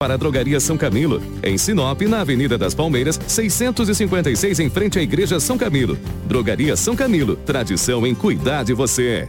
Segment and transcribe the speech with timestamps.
[0.00, 5.02] para a Drogaria São Camilo, em Sinop, na Avenida das Palmeiras, 656 em frente à
[5.02, 5.98] Igreja São Camilo.
[6.24, 9.28] Drogaria São Camilo, tradição em cuidar de você.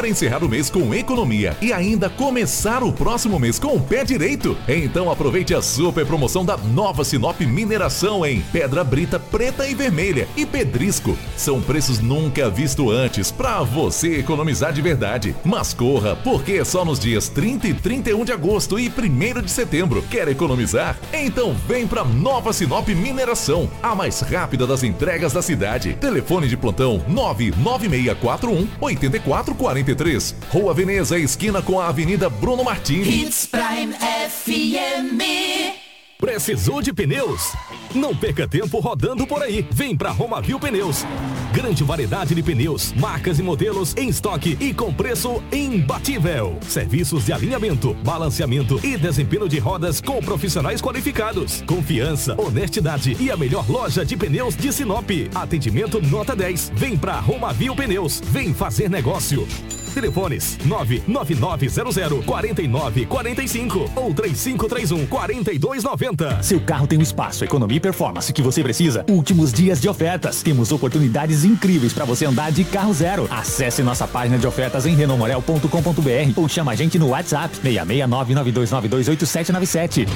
[0.00, 4.02] Quer encerrar o mês com economia e ainda começar o próximo mês com o pé
[4.02, 4.56] direito?
[4.66, 10.26] Então aproveite a super promoção da Nova Sinop Mineração em Pedra Brita Preta e Vermelha
[10.34, 11.18] e Pedrisco.
[11.36, 15.36] São preços nunca vistos antes para você economizar de verdade.
[15.44, 19.50] Mas corra, porque é só nos dias 30 e 31 de agosto e 1 de
[19.50, 20.02] setembro.
[20.10, 20.96] Quer economizar?
[21.12, 25.92] Então vem para Nova Sinop Mineração, a mais rápida das entregas da cidade.
[26.00, 33.06] Telefone de plantão 99641 8443 43, Rua Veneza, esquina com a Avenida Bruno Martins.
[33.06, 35.80] Hits Prime FM.
[36.20, 37.54] Precisou de pneus?
[37.94, 39.66] Não perca tempo rodando por aí.
[39.70, 41.04] Vem pra Romavil Pneus.
[41.50, 46.58] Grande variedade de pneus, marcas e modelos em estoque e com preço imbatível.
[46.60, 51.62] Serviços de alinhamento, balanceamento e desempenho de rodas com profissionais qualificados.
[51.62, 55.10] Confiança, honestidade e a melhor loja de pneus de Sinop.
[55.34, 56.72] Atendimento nota 10.
[56.74, 58.20] Vem pra Romavil Pneus.
[58.26, 59.48] Vem fazer negócio.
[59.90, 66.42] Telefones 99900 4945 ou 3531 4290.
[66.42, 69.04] Seu carro tem um espaço, economia e performance que você precisa.
[69.08, 70.42] Últimos dias de ofertas.
[70.42, 73.26] Temos oportunidades incríveis para você andar de carro zero.
[73.30, 80.06] Acesse nossa página de ofertas em renomorel.com.br ou chama a gente no WhatsApp 66992928797.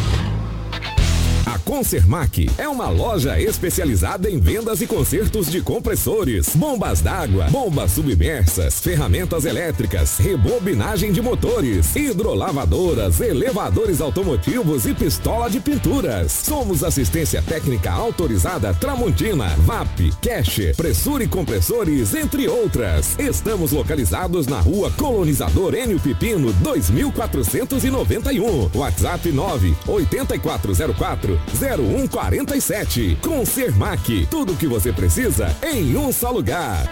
[1.74, 7.90] A Concermac é uma loja especializada em vendas e consertos de compressores, bombas d'água, bombas
[7.90, 16.30] submersas, ferramentas elétricas, rebobinagem de motores, hidrolavadoras, elevadores automotivos e pistola de pinturas.
[16.30, 23.18] Somos assistência técnica autorizada Tramontina, VAP, Cash, Pressure e Compressores, entre outras.
[23.18, 28.70] Estamos localizados na rua Colonizador Enio Pipino, 2491.
[28.74, 33.18] WhatsApp 9 8404 0147.
[33.22, 36.86] Com Sermac, tudo o que você precisa em um só lugar.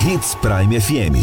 [0.00, 1.14] Hits Prime FM.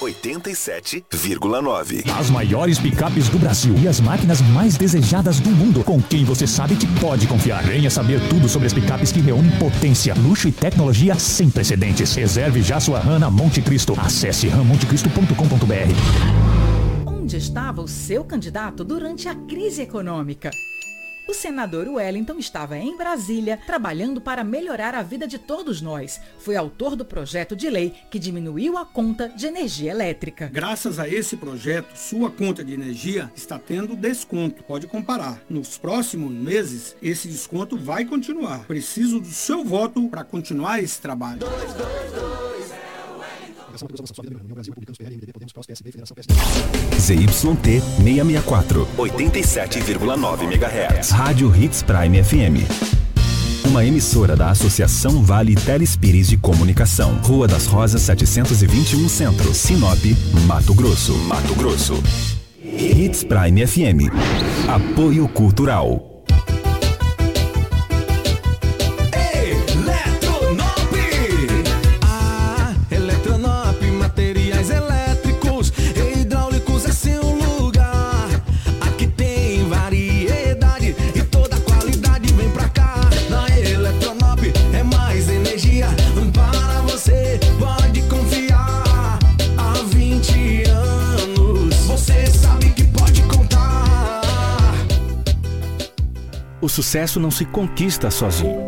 [0.00, 2.08] 87,9.
[2.18, 6.46] As maiores picapes do Brasil e as máquinas mais desejadas do mundo, com quem você
[6.46, 7.64] sabe que pode confiar.
[7.64, 12.14] Venha saber tudo sobre as picapes que reúnem potência, luxo e tecnologia sem precedentes.
[12.14, 13.94] Reserve já sua RAM na Monte Cristo.
[13.98, 17.06] Acesse rammontecristo.com.br.
[17.06, 20.50] Onde estava o seu candidato durante a crise econômica?
[21.28, 26.18] O senador Wellington estava em Brasília trabalhando para melhorar a vida de todos nós.
[26.38, 30.48] Foi autor do projeto de lei que diminuiu a conta de energia elétrica.
[30.50, 34.64] Graças a esse projeto, sua conta de energia está tendo desconto.
[34.64, 35.42] Pode comparar.
[35.50, 38.60] Nos próximos meses, esse desconto vai continuar.
[38.60, 41.40] Preciso do seu voto para continuar esse trabalho.
[41.40, 42.87] Dois, dois, dois.
[46.98, 51.10] ZYT 664, 87,9 MHz.
[51.10, 52.66] Rádio Hits Prime FM.
[53.68, 57.20] Uma emissora da Associação Vale Telespires de Comunicação.
[57.22, 60.02] Rua das Rosas 721 Centro, Sinop,
[60.46, 61.14] Mato Grosso.
[61.18, 62.02] Mato Grosso.
[62.60, 64.10] Hits Prime FM.
[64.68, 66.17] Apoio Cultural.
[96.78, 98.67] Sucesso não se conquista sozinho.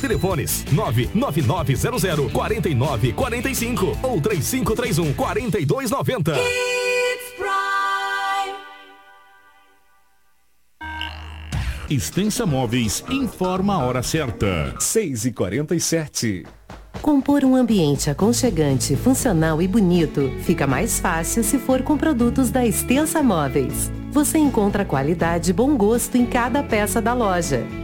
[0.00, 6.34] Telefones 99900 4945 ou 3531 4290.
[11.90, 14.74] Extensa Móveis informa a hora certa.
[14.80, 16.44] 6 e 47
[17.02, 22.64] Compor um ambiente aconchegante, funcional e bonito fica mais fácil se for com produtos da
[22.64, 23.92] Extensa Móveis.
[24.10, 27.83] Você encontra qualidade e bom gosto em cada peça da loja.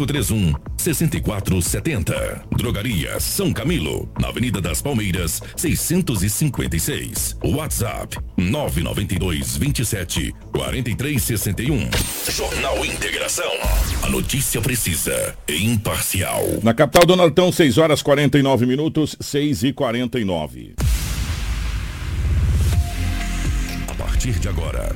[0.05, 2.45] 3531 6470.
[2.57, 7.37] Drogaria São Camilo, na Avenida das Palmeiras, 656.
[7.43, 11.89] WhatsApp 992 27 4361.
[12.29, 13.51] Jornal Integração.
[14.03, 16.43] A notícia precisa e imparcial.
[16.63, 20.75] Na capital do Nortão, 6 horas 49 minutos, 6 e 49.
[23.87, 24.95] A partir de agora,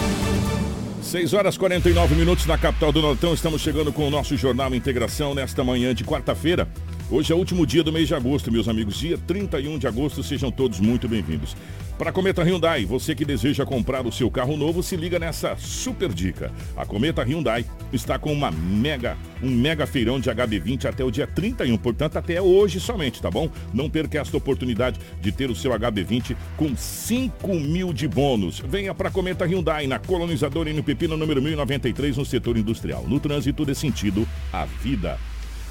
[1.11, 3.33] 6 horas 49 minutos na capital do Nortão.
[3.33, 6.69] Estamos chegando com o nosso Jornal Integração nesta manhã de quarta-feira.
[7.09, 8.97] Hoje é o último dia do mês de agosto, meus amigos.
[8.97, 11.53] Dia 31 de agosto, sejam todos muito bem-vindos.
[12.01, 15.55] Para a Cometa Hyundai, você que deseja comprar o seu carro novo, se liga nessa
[15.55, 16.51] super dica.
[16.75, 17.63] A Cometa Hyundai
[17.93, 22.41] está com uma mega, um mega feirão de HB20 até o dia 31, portanto até
[22.41, 23.51] hoje somente, tá bom?
[23.71, 28.57] Não perca esta oportunidade de ter o seu HB20 com 5 mil de bônus.
[28.57, 33.05] Venha para a Cometa Hyundai, na Colonizadora e no número 1093, no setor industrial.
[33.07, 35.19] No trânsito de sentido, a vida.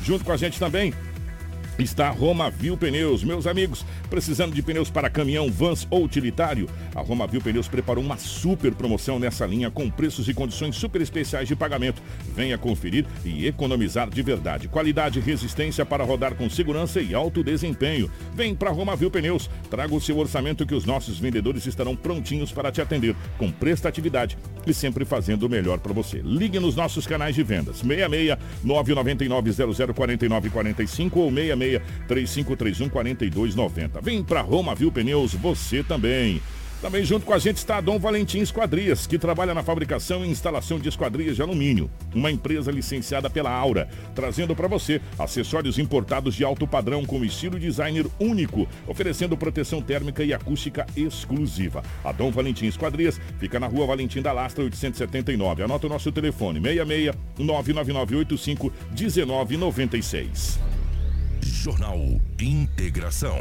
[0.00, 0.94] Junto com a gente também,
[1.82, 3.24] está Roma Viu Pneus.
[3.24, 6.68] Meus amigos, precisando de pneus para caminhão, vans ou utilitário?
[6.94, 11.00] A Roma Viu Pneus preparou uma super promoção nessa linha com preços e condições super
[11.00, 12.02] especiais de pagamento.
[12.34, 14.68] Venha conferir e economizar de verdade.
[14.68, 18.10] Qualidade e resistência para rodar com segurança e alto desempenho.
[18.34, 19.48] Vem para Roma Viu Pneus.
[19.70, 24.36] Traga o seu orçamento que os nossos vendedores estarão prontinhos para te atender com prestatividade
[24.66, 26.20] e sempre fazendo o melhor para você.
[26.24, 27.78] Ligue nos nossos canais de vendas.
[27.78, 29.52] 66 999
[29.94, 31.69] 0049 45 ou 66
[32.08, 34.00] 3531 4290.
[34.00, 36.40] Vem para Roma Viu Pneus, você também.
[36.80, 40.30] Também junto com a gente está a Dom Valentim Esquadrias, que trabalha na fabricação e
[40.30, 41.90] instalação de esquadrias de alumínio.
[42.14, 47.58] Uma empresa licenciada pela Aura, trazendo para você acessórios importados de alto padrão com estilo
[47.58, 51.82] designer único, oferecendo proteção térmica e acústica exclusiva.
[52.02, 55.62] A Dom Valentim Esquadrias fica na rua Valentim da Lastra 879.
[55.62, 60.69] Anota o nosso telefone 66 99985 1996.
[61.50, 61.98] Jornal
[62.40, 63.36] Integração.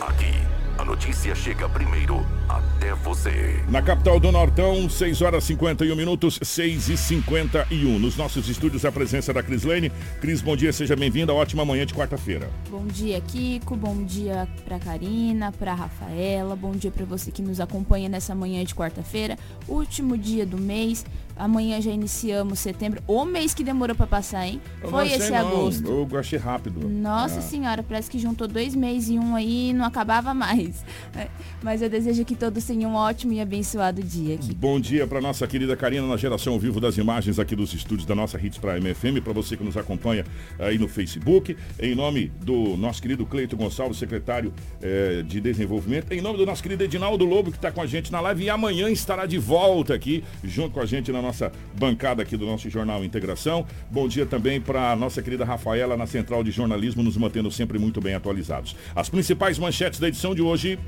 [0.00, 0.32] Aqui,
[0.78, 3.62] a notícia chega primeiro até você.
[3.68, 7.98] Na capital do Nortão, 6 horas 51 minutos, 6 e 51.
[7.98, 9.90] Nos nossos estúdios, a presença da Cris Lane.
[10.20, 11.34] Cris, bom dia, seja bem-vinda.
[11.34, 12.48] Ótima manhã de quarta-feira.
[12.70, 13.76] Bom dia, Kiko.
[13.76, 16.54] Bom dia pra Karina, pra Rafaela.
[16.54, 19.36] Bom dia pra você que nos acompanha nessa manhã de quarta-feira.
[19.68, 21.04] Último dia do mês.
[21.36, 23.02] Amanhã já iniciamos setembro.
[23.06, 24.60] O mês que demorou para passar, hein?
[24.82, 25.38] Eu Foi esse não.
[25.38, 25.88] agosto.
[26.10, 26.88] Eu achei rápido.
[26.88, 27.42] Nossa Ah.
[27.42, 30.84] senhora, parece que juntou dois meses e um aí e não acabava mais.
[31.16, 31.28] É,
[31.62, 34.52] Mas eu desejo que todos tenham um ótimo e abençoado dia aqui.
[34.54, 38.04] Bom dia para nossa querida Karina na geração ao vivo das imagens aqui dos estúdios
[38.04, 40.24] da nossa Hits Prime FM, para você que nos acompanha
[40.58, 46.20] aí no Facebook, em nome do nosso querido Cleito Gonçalves, secretário eh, de Desenvolvimento, em
[46.20, 48.90] nome do nosso querido Edinaldo Lobo, que está com a gente na live e amanhã
[48.90, 53.04] estará de volta aqui, junto com a gente na nossa bancada aqui do nosso Jornal
[53.04, 53.66] Integração.
[53.90, 58.00] Bom dia também para nossa querida Rafaela na Central de Jornalismo, nos mantendo sempre muito
[58.00, 58.76] bem atualizados.
[58.94, 60.78] As principais manchetes da edição de hoje.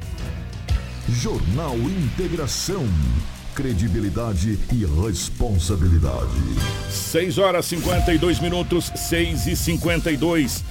[1.09, 2.85] Jornal Integração.
[3.55, 6.27] Credibilidade e responsabilidade.
[6.91, 10.65] 6 horas 52 minutos, 6 e 52.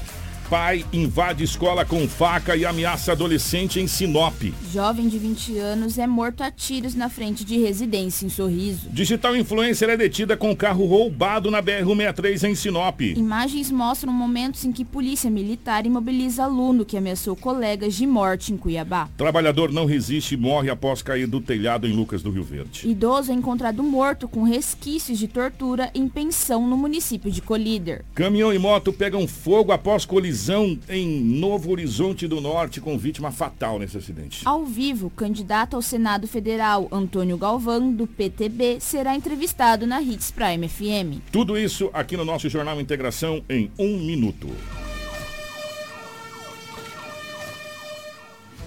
[0.54, 4.40] Pai invade escola com faca e ameaça adolescente em Sinop.
[4.72, 8.88] Jovem de 20 anos é morto a tiros na frente de residência em Sorriso.
[8.92, 13.02] Digital influencer é detida com carro roubado na BR-163 em Sinop.
[13.02, 18.58] Imagens mostram momentos em que polícia militar imobiliza aluno que ameaçou colegas de morte em
[18.58, 19.10] Cuiabá.
[19.18, 22.88] Trabalhador não resiste e morre após cair do telhado em Lucas do Rio Verde.
[22.88, 28.06] Idoso é encontrado morto com resquícios de tortura em pensão no município de Colíder.
[28.14, 30.43] Caminhão e moto pegam fogo após colisão
[30.90, 34.42] em Novo Horizonte do Norte com vítima fatal nesse acidente.
[34.46, 40.68] Ao vivo, candidato ao Senado Federal Antônio Galvão, do PTB, será entrevistado na Hits Prime
[40.68, 41.22] FM.
[41.32, 44.50] Tudo isso aqui no nosso Jornal Integração em um minuto.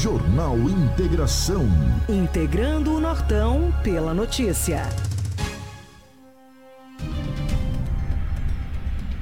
[0.00, 1.66] Jornal Integração.
[2.08, 4.88] Integrando o Nortão pela notícia.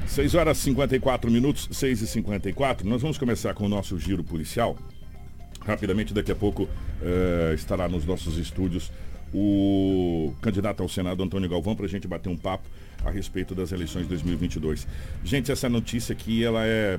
[0.07, 4.23] 6 horas e 54 minutos, 6 e 54 Nós vamos começar com o nosso giro
[4.23, 4.77] policial.
[5.61, 6.69] Rapidamente, daqui a pouco
[7.03, 8.93] eh, estará nos nossos estúdios
[9.35, 12.69] o candidato ao Senado, Antônio Galvão, para a gente bater um papo
[13.05, 14.87] a respeito das eleições de 2022.
[15.25, 16.99] Gente, essa notícia aqui, ela é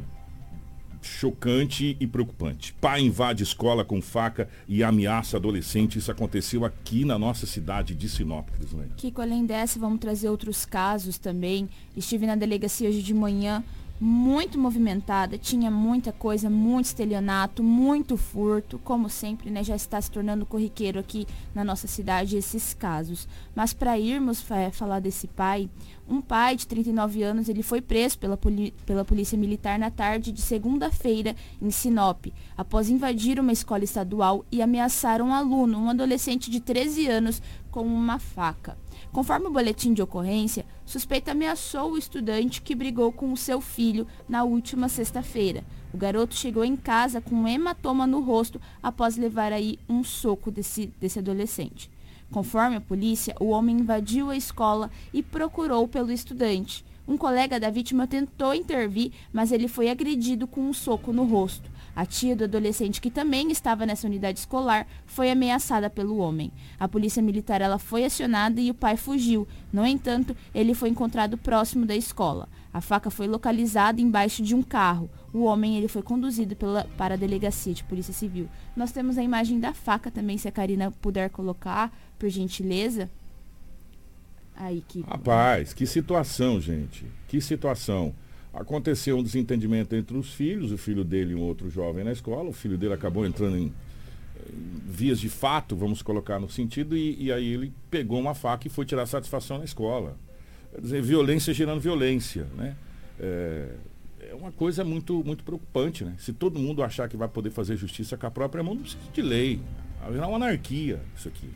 [1.01, 2.73] chocante e preocupante.
[2.79, 5.97] Pai invade escola com faca e ameaça adolescente.
[5.97, 8.91] Isso aconteceu aqui na nossa cidade de Sinop, Crislane.
[8.97, 11.69] Kiko, além dessa, vamos trazer outros casos também.
[11.95, 13.63] Estive na delegacia hoje de manhã,
[14.03, 19.63] muito movimentada, tinha muita coisa, muito estelionato, muito furto, como sempre, né?
[19.63, 23.27] Já está se tornando corriqueiro aqui na nossa cidade esses casos.
[23.53, 25.69] Mas para irmos falar desse pai,
[26.09, 28.39] um pai de 39 anos, ele foi preso pela,
[28.87, 32.25] pela polícia militar na tarde de segunda-feira em Sinop,
[32.57, 37.39] após invadir uma escola estadual e ameaçar um aluno, um adolescente de 13 anos,
[37.69, 38.75] com uma faca.
[39.11, 44.07] Conforme o boletim de ocorrência, suspeita ameaçou o estudante que brigou com o seu filho
[44.27, 45.65] na última sexta-feira.
[45.93, 50.49] O garoto chegou em casa com um hematoma no rosto após levar aí um soco
[50.49, 51.91] desse, desse adolescente.
[52.31, 56.85] Conforme a polícia, o homem invadiu a escola e procurou pelo estudante.
[57.05, 61.69] Um colega da vítima tentou intervir, mas ele foi agredido com um soco no rosto.
[61.95, 66.51] A tia do adolescente, que também estava nessa unidade escolar, foi ameaçada pelo homem.
[66.79, 69.47] A polícia militar ela foi acionada e o pai fugiu.
[69.71, 72.47] No entanto, ele foi encontrado próximo da escola.
[72.73, 75.09] A faca foi localizada embaixo de um carro.
[75.33, 78.47] O homem ele foi conduzido pela, para a delegacia de polícia civil.
[78.75, 83.09] Nós temos a imagem da faca também, se a Karina puder colocar, por gentileza.
[84.55, 87.05] Aí, que Rapaz, que situação, gente.
[87.27, 88.13] Que situação.
[88.53, 92.49] Aconteceu um desentendimento entre os filhos, o filho dele e um outro jovem na escola.
[92.49, 93.71] O filho dele acabou entrando em,
[94.85, 98.69] vias de fato, vamos colocar no sentido, e, e aí ele pegou uma faca e
[98.69, 100.17] foi tirar satisfação na escola.
[100.73, 102.75] Quer dizer, violência gerando violência, né?
[103.19, 103.69] É,
[104.29, 106.15] é uma coisa muito, muito preocupante, né?
[106.17, 109.01] Se todo mundo achar que vai poder fazer justiça com a própria mão, não precisa
[109.11, 109.61] de lei.
[110.01, 111.49] Haverá uma anarquia isso aqui.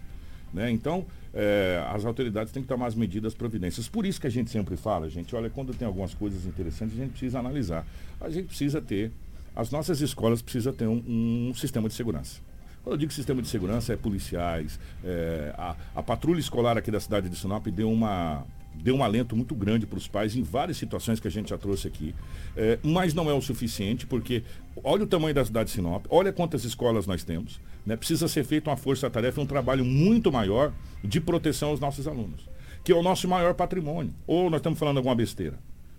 [0.56, 0.72] Né?
[0.72, 3.88] Então, é, as autoridades têm que tomar as medidas providências.
[3.88, 7.02] Por isso que a gente sempre fala, gente, olha, quando tem algumas coisas interessantes, a
[7.02, 7.86] gente precisa analisar.
[8.22, 9.12] A gente precisa ter
[9.56, 12.42] as nossas escolas precisam ter um, um sistema de segurança.
[12.84, 14.78] Quando eu digo sistema de segurança, é policiais.
[15.04, 18.44] É, a, a, patrulha escolar aqui da cidade de Sinop deu, uma,
[18.82, 21.58] deu um alento muito grande para os pais em várias situações que a gente já
[21.58, 22.14] trouxe aqui.
[22.56, 24.44] É, mas não é o suficiente, porque
[24.84, 27.60] olha o tamanho da cidade de Sinop, olha quantas escolas nós temos.
[27.86, 27.96] Né?
[27.96, 32.50] Precisa ser feita uma força-tarefa, um trabalho muito maior de proteção aos nossos alunos,
[32.84, 34.14] que é o nosso maior patrimônio.
[34.26, 35.58] Ou nós estamos falando alguma besteira.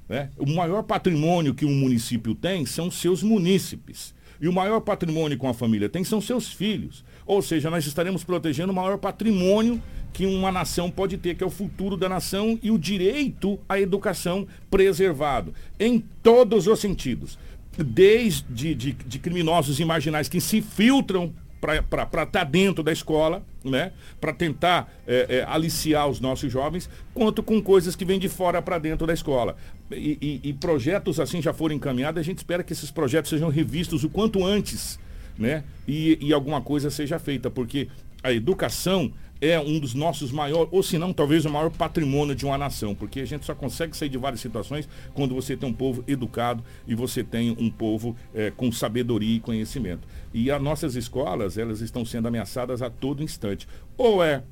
[0.08, 0.30] Né?
[0.38, 4.14] O maior patrimônio que um município tem são seus munícipes.
[4.40, 7.04] E o maior patrimônio com a família tem são seus filhos.
[7.26, 9.82] Ou seja, nós estaremos protegendo o maior patrimônio
[10.16, 13.78] que uma nação pode ter, que é o futuro da nação e o direito à
[13.78, 17.38] educação preservado, em todos os sentidos.
[17.76, 23.92] Desde de, de criminosos marginais que se filtram para estar tá dentro da escola, né?
[24.18, 28.62] para tentar é, é, aliciar os nossos jovens, quanto com coisas que vêm de fora
[28.62, 29.54] para dentro da escola.
[29.92, 33.50] E, e, e, projetos assim já foram encaminhados, a gente espera que esses projetos sejam
[33.50, 34.98] revistos o quanto antes,
[35.38, 35.62] né?
[35.86, 37.88] E, e alguma coisa seja feita, porque
[38.26, 42.44] a educação é um dos nossos maiores, ou se não, talvez o maior patrimônio de
[42.44, 45.72] uma nação, porque a gente só consegue sair de várias situações quando você tem um
[45.72, 50.08] povo educado e você tem um povo é, com sabedoria e conhecimento.
[50.34, 53.68] E as nossas escolas, elas estão sendo ameaçadas a todo instante.
[53.96, 54.42] Ou é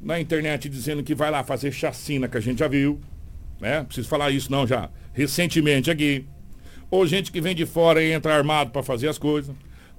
[0.00, 2.98] na internet dizendo que vai lá fazer chacina, que a gente já viu,
[3.60, 3.84] né?
[3.84, 6.24] Preciso falar isso não já, recentemente aqui.
[6.90, 9.54] Ou gente que vem de fora e entra armado para fazer as coisas.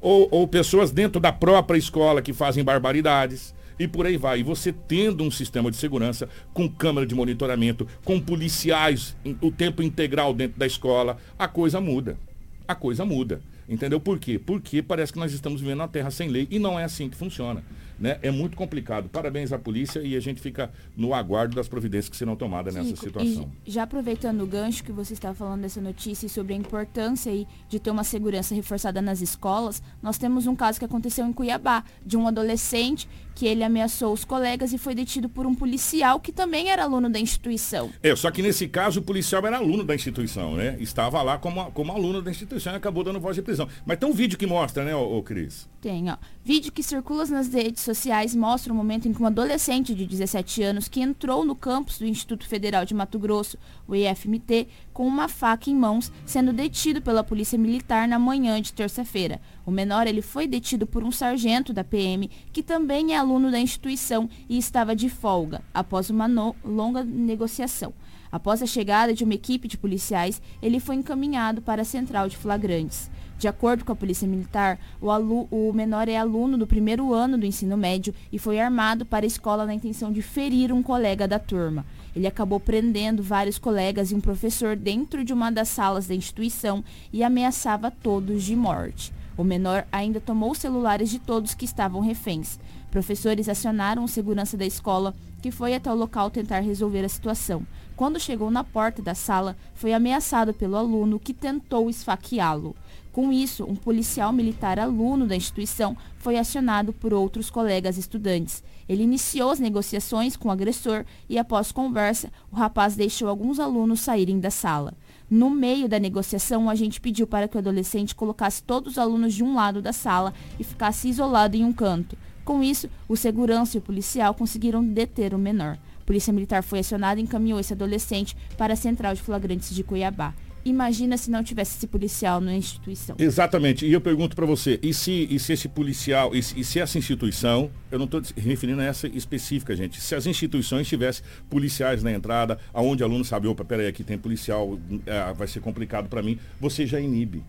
[0.06, 4.42] Ou, ou pessoas dentro da própria escola que fazem barbaridades e por aí vai.
[4.42, 9.82] E você tendo um sistema de segurança com câmera de monitoramento, com policiais o tempo
[9.82, 12.20] integral dentro da escola, a coisa muda.
[12.68, 13.42] A coisa muda.
[13.68, 14.00] Entendeu?
[14.00, 14.38] Por quê?
[14.38, 17.18] Porque parece que nós estamos vivendo na terra sem lei e não é assim que
[17.18, 17.64] funciona.
[18.00, 18.20] Né?
[18.22, 19.10] É muito complicado.
[19.10, 22.82] Parabéns à polícia e a gente fica no aguardo das providências que serão tomadas Sim,
[22.82, 23.52] nessa situação.
[23.66, 27.80] já aproveitando o gancho que você estava falando dessa notícia sobre a importância aí de
[27.80, 32.18] ter uma segurança reforçada nas escolas, nós temos um caso que aconteceu em Cuiabá, de
[32.18, 36.70] um adolescente que ele ameaçou os colegas e foi detido por um policial que também
[36.70, 37.92] era aluno da instituição.
[38.02, 40.78] É, só que nesse caso o policial era aluno da instituição, né?
[40.80, 43.68] Estava lá como, como aluno da instituição e acabou dando voz de prisão.
[43.86, 45.68] Mas tem um vídeo que mostra, né, ô, ô Cris?
[45.82, 46.18] Tem, ó.
[46.44, 50.64] Vídeo que circula nas redes sociais mostra o momento em que um adolescente de 17
[50.64, 55.30] anos que entrou no campus do Instituto Federal de Mato Grosso, o IFMT, com uma
[55.30, 59.40] faca em mãos, sendo detido pela Polícia Militar na manhã de terça-feira.
[59.66, 63.60] O menor ele foi detido por um sargento da PM, que também é aluno da
[63.60, 67.94] instituição e estava de folga, após uma no longa negociação.
[68.32, 72.36] Após a chegada de uma equipe de policiais, ele foi encaminhado para a central de
[72.36, 73.10] flagrantes.
[73.38, 75.10] De acordo com a Polícia Militar, o,
[75.52, 79.28] o, menor é aluno do primeiro ano do ensino médio e foi armado para a
[79.28, 81.86] escola na intenção de ferir um colega da turma.
[82.16, 86.84] Ele acabou prendendo vários colegas e um professor dentro de uma das salas da instituição
[87.12, 89.12] e ameaçava todos de morte.
[89.38, 92.58] O menor ainda tomou celulares de todos que estavam reféns.
[92.90, 97.68] Professores acionaram o segurança da escola, que foi até o local tentar resolver a situação.
[97.98, 102.74] Quando chegou na porta da sala, foi ameaçado pelo aluno que tentou esfaqueá-lo.
[103.16, 108.62] Com isso, um policial militar aluno da instituição foi acionado por outros colegas estudantes.
[108.90, 114.02] Ele iniciou as negociações com o agressor e, após conversa, o rapaz deixou alguns alunos
[114.02, 114.94] saírem da sala.
[115.30, 119.34] No meio da negociação, o agente pediu para que o adolescente colocasse todos os alunos
[119.34, 122.18] de um lado da sala e ficasse isolado em um canto.
[122.44, 125.78] Com isso, o segurança e o policial conseguiram deter o menor.
[126.02, 129.86] A polícia militar foi acionada e encaminhou esse adolescente para a central de flagrantes de
[129.86, 130.34] Cuiabá.
[130.66, 133.16] Imagina se não tivesse esse policial na instituição.
[133.20, 133.86] Exatamente.
[133.86, 136.80] E eu pergunto para você, e se, e se esse policial, e se, e se
[136.80, 142.02] essa instituição, eu não estou referindo a essa específica, gente, se as instituições tivessem policiais
[142.02, 146.10] na entrada, aonde o aluno sabe, opa, peraí, aqui tem policial, é, vai ser complicado
[146.10, 147.44] para mim, você já inibe.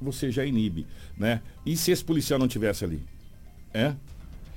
[0.00, 1.42] Você já inibe, né?
[1.64, 3.02] E se esse policial não tivesse ali?
[3.72, 3.94] É?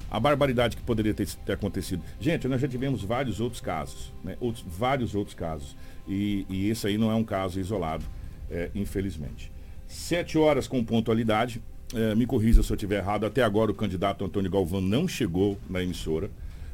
[0.10, 2.02] a barbaridade que poderia ter, ter, acontecido.
[2.20, 4.38] Gente, nós já tivemos vários outros casos, né?
[4.40, 5.76] outros, vários outros casos.
[6.08, 8.06] E, e esse aí não é um caso isolado,
[8.50, 9.52] é, infelizmente.
[9.88, 11.62] Sete horas com pontualidade.
[11.94, 13.26] É, me corrija se eu estiver errado.
[13.26, 16.30] Até agora o candidato Antônio Galvão não chegou na emissora.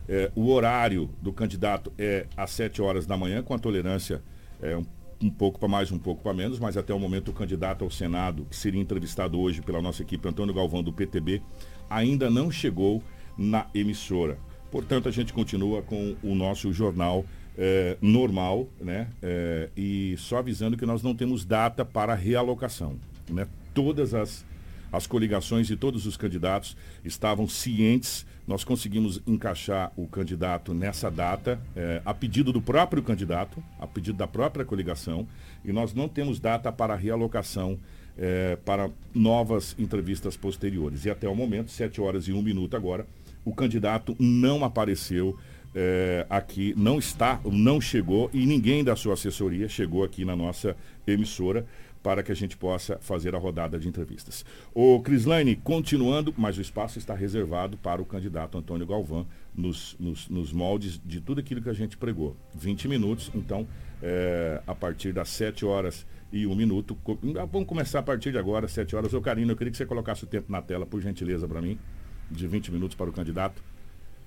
[0.08, 4.22] É, o horário do candidato é às sete horas da manhã, com a tolerância
[4.62, 4.86] é, um,
[5.22, 7.92] um pouco para mais, um pouco para menos, mas até o momento o candidato ao
[7.92, 11.42] Senado, que seria entrevistado hoje pela nossa equipe, Antônio Galvão, do PTB,
[11.90, 13.04] ainda não chegou
[13.38, 14.38] na emissora.
[14.72, 17.26] Portanto, a gente continua com o nosso jornal
[17.58, 19.08] é, normal, né?
[19.22, 22.96] É, e só avisando que nós não temos data para realocação.
[23.30, 23.48] Né?
[23.74, 24.46] Todas as,
[24.92, 28.26] as coligações e todos os candidatos estavam cientes.
[28.48, 34.18] Nós conseguimos encaixar o candidato nessa data, é, a pedido do próprio candidato, a pedido
[34.18, 35.28] da própria coligação,
[35.64, 37.80] e nós não temos data para realocação
[38.66, 41.06] para novas entrevistas posteriores.
[41.06, 43.08] E até o momento, 7 horas e 1 minuto agora,
[43.44, 45.40] o candidato não apareceu
[45.74, 50.76] é, aqui, não está, não chegou e ninguém da sua assessoria chegou aqui na nossa
[51.08, 51.66] emissora
[52.04, 54.44] para que a gente possa fazer a rodada de entrevistas.
[54.74, 60.28] O Crislane, continuando, mas o espaço está reservado para o candidato Antônio Galvão, nos, nos,
[60.28, 62.36] nos moldes de tudo aquilo que a gente pregou.
[62.56, 63.68] 20 minutos, então,
[64.02, 66.98] é, a partir das 7 horas e um minuto.
[67.40, 69.14] Ah, vamos começar a partir de agora, 7 horas.
[69.14, 71.78] Ô, Karina, eu queria que você colocasse o tempo na tela, por gentileza, para mim,
[72.30, 73.62] de 20 minutos para o candidato,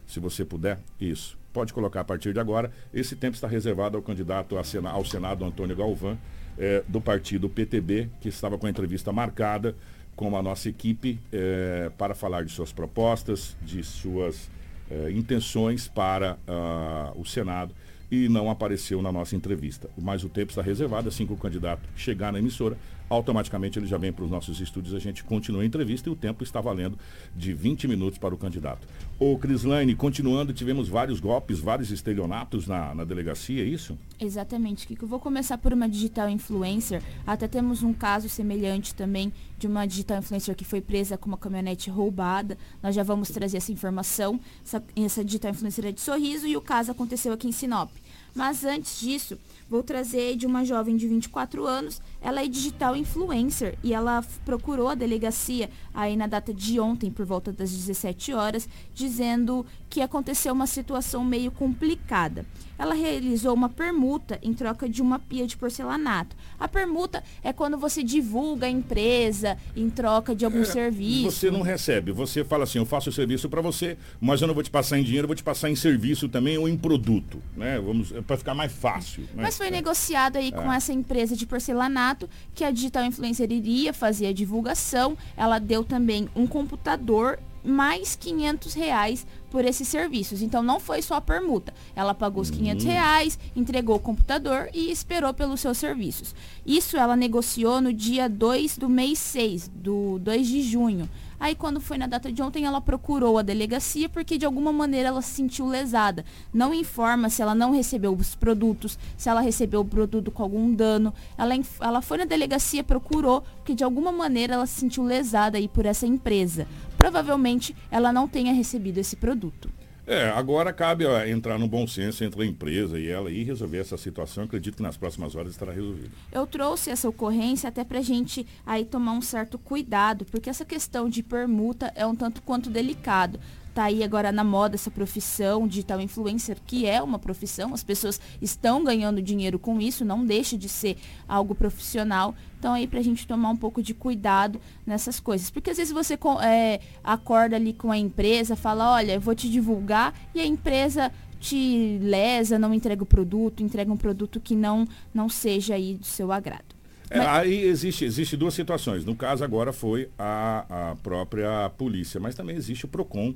[0.07, 0.79] se você puder.
[1.01, 1.39] Isso.
[1.53, 2.71] Pode colocar a partir de agora.
[2.93, 6.19] Esse tempo está reservado ao candidato ao Senado, Antônio Galvão
[6.59, 9.75] é, do partido PTB, que estava com a entrevista marcada
[10.17, 14.49] com a nossa equipe é, para falar de suas propostas, de suas
[14.91, 17.75] é, intenções para uh, o Senado
[18.11, 19.89] e não apareceu na nossa entrevista.
[19.99, 22.77] Mas o tempo está reservado, assim que o candidato chegar na emissora,
[23.15, 26.17] automaticamente ele já vem para os nossos estúdios, a gente continua a entrevista e o
[26.17, 26.99] tempo está valendo
[27.35, 28.87] de 20 minutos para o candidato.
[29.19, 33.97] O Crislaine, continuando, tivemos vários golpes, vários estelionatos na, na delegacia, é isso?
[34.21, 35.05] Exatamente, Kiko.
[35.05, 37.03] Eu vou começar por uma digital influencer.
[37.27, 41.39] Até temos um caso semelhante também de uma digital influencer que foi presa com uma
[41.39, 42.59] caminhonete roubada.
[42.83, 44.41] Nós já vamos trazer essa informação.
[44.65, 47.91] Essa, essa digital influencer é de sorriso e o caso aconteceu aqui em Sinop.
[48.35, 52.01] Mas antes disso, vou trazer de uma jovem de 24 anos.
[52.21, 57.25] Ela é digital influencer e ela procurou a delegacia aí na data de ontem, por
[57.25, 62.45] volta das 17 horas, dizendo que aconteceu uma situação meio complicada.
[62.77, 66.35] Ela realizou uma permuta em troca de uma pia de porcelanato.
[66.59, 71.31] A permuta é quando você divulga a empresa em troca de algum é, serviço.
[71.31, 74.55] Você não recebe, você fala assim, eu faço o serviço para você, mas eu não
[74.55, 77.41] vou te passar em dinheiro, eu vou te passar em serviço também ou em produto,
[77.57, 77.79] né?
[77.79, 79.23] Vamos é para ficar mais fácil.
[79.35, 79.45] Né?
[79.45, 79.71] Mas foi é.
[79.71, 80.51] negociado aí é.
[80.53, 85.17] com essa empresa de porcelanato que a digital influencer iria fazer a divulgação.
[85.37, 90.43] Ela deu também um computador mais 500 reais por esses serviços.
[90.43, 91.73] Então não foi só a permuta.
[91.97, 92.89] Ela pagou os 500 hum.
[92.89, 96.35] reais, entregou o computador e esperou pelos seus serviços.
[96.67, 101.09] Isso ela negociou no dia 2 do mês 6, do 2 de junho.
[101.45, 105.11] Aí quando foi na data de ontem, ela procurou a delegacia porque de alguma maneira
[105.11, 106.25] ela se sentiu lesada.
[106.51, 110.75] Não informa se ela não recebeu os produtos, se ela recebeu o produto com algum
[110.75, 111.13] dano.
[111.37, 111.53] Ela,
[111.83, 115.85] ela foi na delegacia, procurou, porque de alguma maneira ela se sentiu lesada aí por
[115.85, 116.67] essa empresa.
[116.97, 119.69] Provavelmente ela não tenha recebido esse produto.
[120.07, 123.79] É, agora cabe ó, entrar no bom senso entre a empresa e ela e resolver
[123.79, 124.45] essa situação.
[124.45, 126.11] Acredito que nas próximas horas estará resolvida.
[126.31, 130.65] Eu trouxe essa ocorrência até para a gente aí tomar um certo cuidado, porque essa
[130.65, 133.41] questão de permuta é um tanto quanto delicado
[133.75, 138.21] tá aí agora na moda essa profissão digital influencer, que é uma profissão, as pessoas
[138.41, 140.97] estão ganhando dinheiro com isso, não deixa de ser
[141.29, 142.35] algo profissional.
[142.59, 145.51] Então aí pra gente tomar um pouco de cuidado nessas coisas.
[145.51, 149.51] Porque às vezes você é, acorda ali com a empresa, fala, olha, eu vou te
[149.51, 151.11] divulgar, e a empresa
[151.41, 156.07] te lesa, não entrega o produto, entrega um produto que não, não seja aí do
[156.07, 156.75] seu agrado.
[157.11, 159.05] É, aí existe, existe duas situações.
[159.05, 163.35] No caso agora foi a, a própria polícia, mas também existe o PROCON,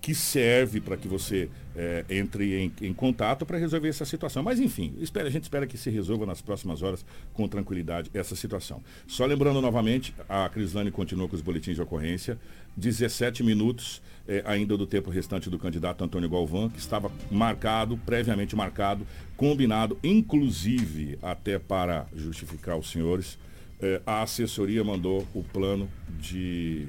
[0.00, 4.42] que serve para que você é, entre em, em contato para resolver essa situação.
[4.42, 8.34] Mas enfim, espera, a gente espera que se resolva nas próximas horas com tranquilidade essa
[8.34, 8.82] situação.
[9.06, 12.38] Só lembrando novamente, a Crislane continua com os boletins de ocorrência.
[12.76, 18.54] 17 minutos é, ainda do tempo restante do candidato Antônio Galvão, que estava marcado, previamente
[18.54, 23.38] marcado, combinado, inclusive até para justificar os senhores,
[23.82, 26.86] é, a assessoria mandou o plano de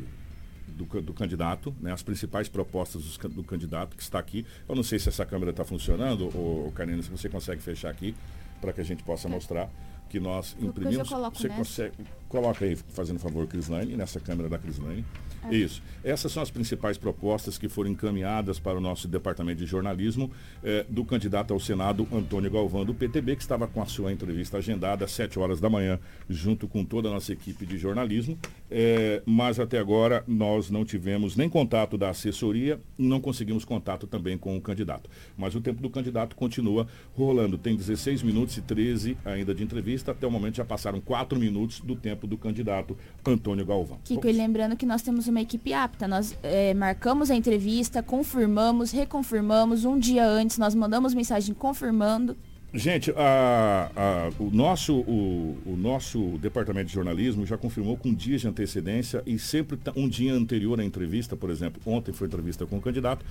[0.83, 4.45] do, do candidato, né, as principais propostas do, do, candidato que está aqui.
[4.67, 8.15] Eu não sei se essa câmera está funcionando, ou, Karina, se você consegue fechar aqui
[8.59, 9.69] para que a gente possa mostrar
[10.11, 11.07] que nós imprimimos.
[11.09, 11.57] Você nessa.
[11.57, 11.95] consegue,
[12.27, 15.05] coloca aí, fazendo favor, Crislane, nessa câmera da Crislane.
[15.49, 15.55] É.
[15.55, 15.81] Isso.
[16.03, 20.29] Essas são as principais propostas que foram encaminhadas para o nosso departamento de jornalismo
[20.63, 24.57] eh, do candidato ao Senado, Antônio Galvão, do PTB, que estava com a sua entrevista
[24.57, 28.37] agendada às 7 horas da manhã, junto com toda a nossa equipe de jornalismo.
[28.69, 34.37] Eh, mas até agora nós não tivemos nem contato da assessoria não conseguimos contato também
[34.37, 35.09] com o candidato.
[35.37, 37.57] Mas o tempo do candidato continua rolando.
[37.57, 40.00] Tem 16 minutos e 13 ainda de entrevista.
[40.09, 43.99] Até o momento já passaram 4 minutos do tempo do candidato Antônio Galvão.
[44.03, 46.07] Kiko, e lembrando que nós temos uma equipe apta.
[46.07, 49.85] Nós é, marcamos a entrevista, confirmamos, reconfirmamos.
[49.85, 52.35] Um dia antes nós mandamos mensagem confirmando.
[52.73, 58.39] Gente, a, a, o, nosso, o, o, nosso departamento de jornalismo já confirmou com dias
[58.39, 62.77] de antecedência e sempre um dia anterior à entrevista, por exemplo, ontem foi entrevista com
[62.77, 63.25] o candidato,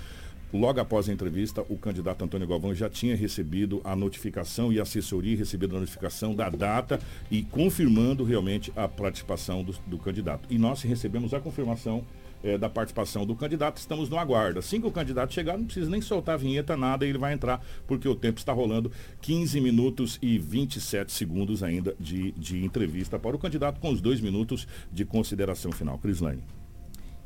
[0.52, 4.82] Logo após a entrevista, o candidato Antônio Galvão já tinha recebido a notificação e a
[4.82, 6.98] assessoria recebido a notificação da data
[7.30, 10.48] e confirmando realmente a participação do, do candidato.
[10.50, 12.04] E nós recebemos a confirmação
[12.42, 14.58] eh, da participação do candidato, estamos no aguardo.
[14.58, 17.64] Assim que o candidato chegar, não precisa nem soltar a vinheta, nada, ele vai entrar,
[17.86, 23.36] porque o tempo está rolando 15 minutos e 27 segundos ainda de, de entrevista para
[23.36, 25.96] o candidato, com os dois minutos de consideração final.
[25.98, 26.42] Crislane.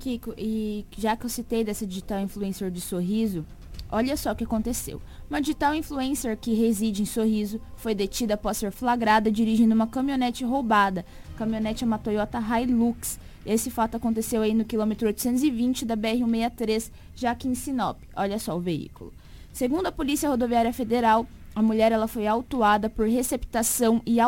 [0.05, 3.43] Kiko, e já que eu citei dessa digital influencer de sorriso,
[3.91, 5.01] olha só o que aconteceu.
[5.31, 10.45] Uma digital influencer que reside em Sorriso foi detida após ser flagrada dirigindo uma caminhonete
[10.45, 11.07] roubada.
[11.35, 13.19] A caminhonete é uma Toyota Hilux.
[13.47, 17.97] Esse fato aconteceu aí no quilômetro 820 da BR-163, já aqui em Sinop.
[18.15, 19.11] Olha só o veículo.
[19.55, 24.19] Segundo a Polícia Rodoviária Federal, a mulher ela foi autuada por receptação e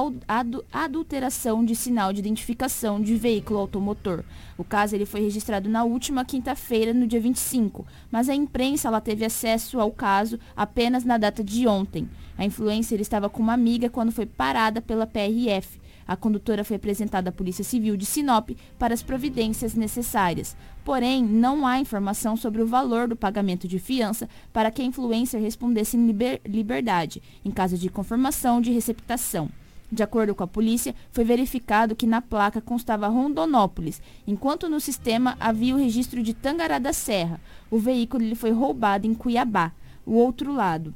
[0.73, 4.23] adulteração de sinal de identificação de veículo automotor.
[4.57, 9.01] O caso ele foi registrado na última quinta-feira, no dia 25, mas a imprensa ela
[9.01, 12.09] teve acesso ao caso apenas na data de ontem.
[12.39, 15.81] A influencer estava com uma amiga quando foi parada pela PRF.
[16.07, 20.57] A condutora foi apresentada à Polícia Civil de Sinop para as providências necessárias.
[20.85, 25.41] Porém, não há informação sobre o valor do pagamento de fiança para que a influencer
[25.41, 29.51] respondesse em liber liberdade, em caso de confirmação de receptação.
[29.91, 35.37] De acordo com a polícia, foi verificado que na placa constava Rondonópolis, enquanto no sistema
[35.39, 37.41] havia o registro de Tangará da Serra.
[37.71, 39.73] O veículo foi roubado em Cuiabá.
[40.05, 40.93] O outro lado,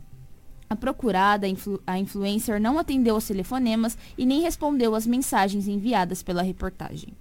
[0.71, 1.49] a procurada,
[1.85, 7.13] a influencer, não atendeu aos telefonemas e nem respondeu às mensagens enviadas pela reportagem.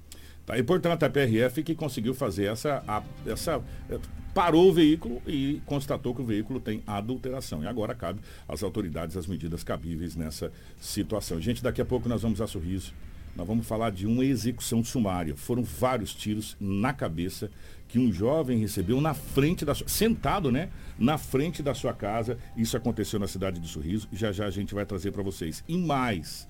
[0.46, 3.60] Tá, e portanto a PRF que conseguiu fazer essa, a, essa
[3.90, 4.00] é,
[4.36, 7.64] parou o veículo e constatou que o veículo tem adulteração.
[7.64, 11.42] E agora cabe às autoridades as medidas cabíveis nessa situação.
[11.42, 12.94] Gente, daqui a pouco nós vamos a Sorriso.
[13.36, 15.36] Nós vamos falar de uma execução sumária.
[15.36, 17.50] Foram vários tiros na cabeça
[17.90, 20.70] que um jovem recebeu na frente da sua, sentado, né?
[20.98, 22.38] Na frente da sua casa.
[22.56, 24.08] Isso aconteceu na cidade de Sorriso.
[24.14, 25.64] Já já a gente vai trazer para vocês.
[25.68, 26.48] E mais,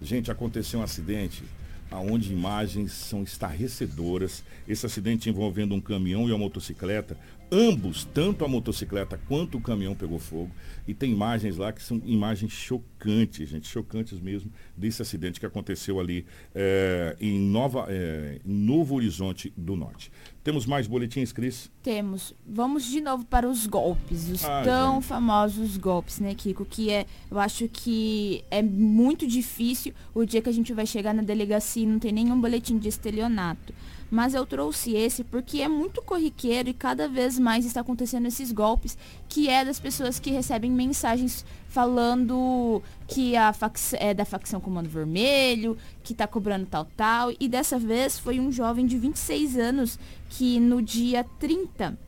[0.00, 1.44] gente, aconteceu um acidente
[1.90, 4.42] aonde imagens são estarrecedoras.
[4.66, 7.16] Esse acidente envolvendo um caminhão e uma motocicleta,
[7.50, 10.50] ambos, tanto a motocicleta quanto o caminhão pegou fogo.
[10.86, 15.98] E tem imagens lá que são imagens chocantes, gente, chocantes mesmo, desse acidente que aconteceu
[15.98, 20.10] ali é, em, Nova, é, Novo Horizonte do Norte.
[20.48, 21.70] Temos mais boletins, Cris?
[21.82, 22.32] Temos.
[22.46, 25.04] Vamos de novo para os golpes, os ah, tão gente.
[25.04, 26.64] famosos golpes, né, Kiko?
[26.64, 31.12] Que é, eu acho que é muito difícil o dia que a gente vai chegar
[31.12, 33.74] na delegacia e não tem nenhum boletim de estelionato
[34.10, 38.52] mas eu trouxe esse porque é muito corriqueiro e cada vez mais está acontecendo esses
[38.52, 38.96] golpes,
[39.28, 43.54] que é das pessoas que recebem mensagens falando que a
[43.98, 48.50] é da facção Comando Vermelho, que está cobrando tal tal, e dessa vez foi um
[48.50, 49.98] jovem de 26 anos
[50.30, 51.98] que no dia 30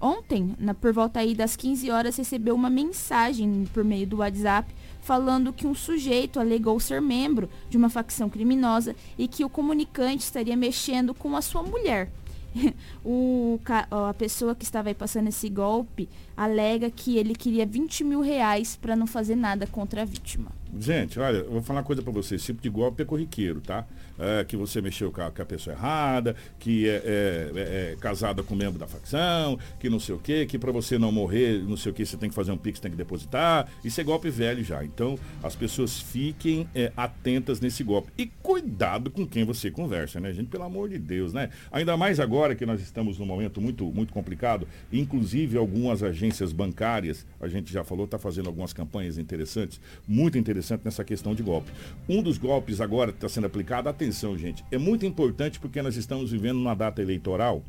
[0.00, 4.72] ontem, na, por volta aí das 15 horas, recebeu uma mensagem por meio do WhatsApp
[5.08, 10.22] falando que um sujeito alegou ser membro de uma facção criminosa e que o comunicante
[10.22, 12.10] estaria mexendo com a sua mulher.
[13.02, 13.58] o,
[13.90, 18.76] a pessoa que estava aí passando esse golpe alega que ele queria 20 mil reais
[18.76, 20.52] para não fazer nada contra a vítima.
[20.76, 22.34] Gente, olha, eu vou falar uma coisa para você.
[22.34, 23.86] Esse tipo de golpe é corriqueiro, tá?
[24.18, 27.96] É, que você mexeu com a, com a, pessoa errada, que é, é, é, é
[27.98, 31.10] casada com um membro da facção, que não sei o quê, que para você não
[31.10, 33.68] morrer, não sei o quê, você tem que fazer um pix, tem que depositar.
[33.82, 34.84] Isso é golpe velho já.
[34.84, 38.12] Então, as pessoas fiquem é, atentas nesse golpe.
[38.18, 40.48] E cuidado com quem você conversa, né, gente?
[40.48, 41.48] Pelo amor de Deus, né?
[41.72, 44.68] Ainda mais agora que nós estamos num momento muito, muito complicado.
[44.92, 50.57] Inclusive, algumas agências bancárias, a gente já falou, está fazendo algumas campanhas interessantes, muito interessantes
[50.58, 51.70] interessante nessa questão de golpe.
[52.08, 55.96] Um dos golpes agora que está sendo aplicado, atenção, gente, é muito importante porque nós
[55.96, 57.62] estamos vivendo uma data eleitoral.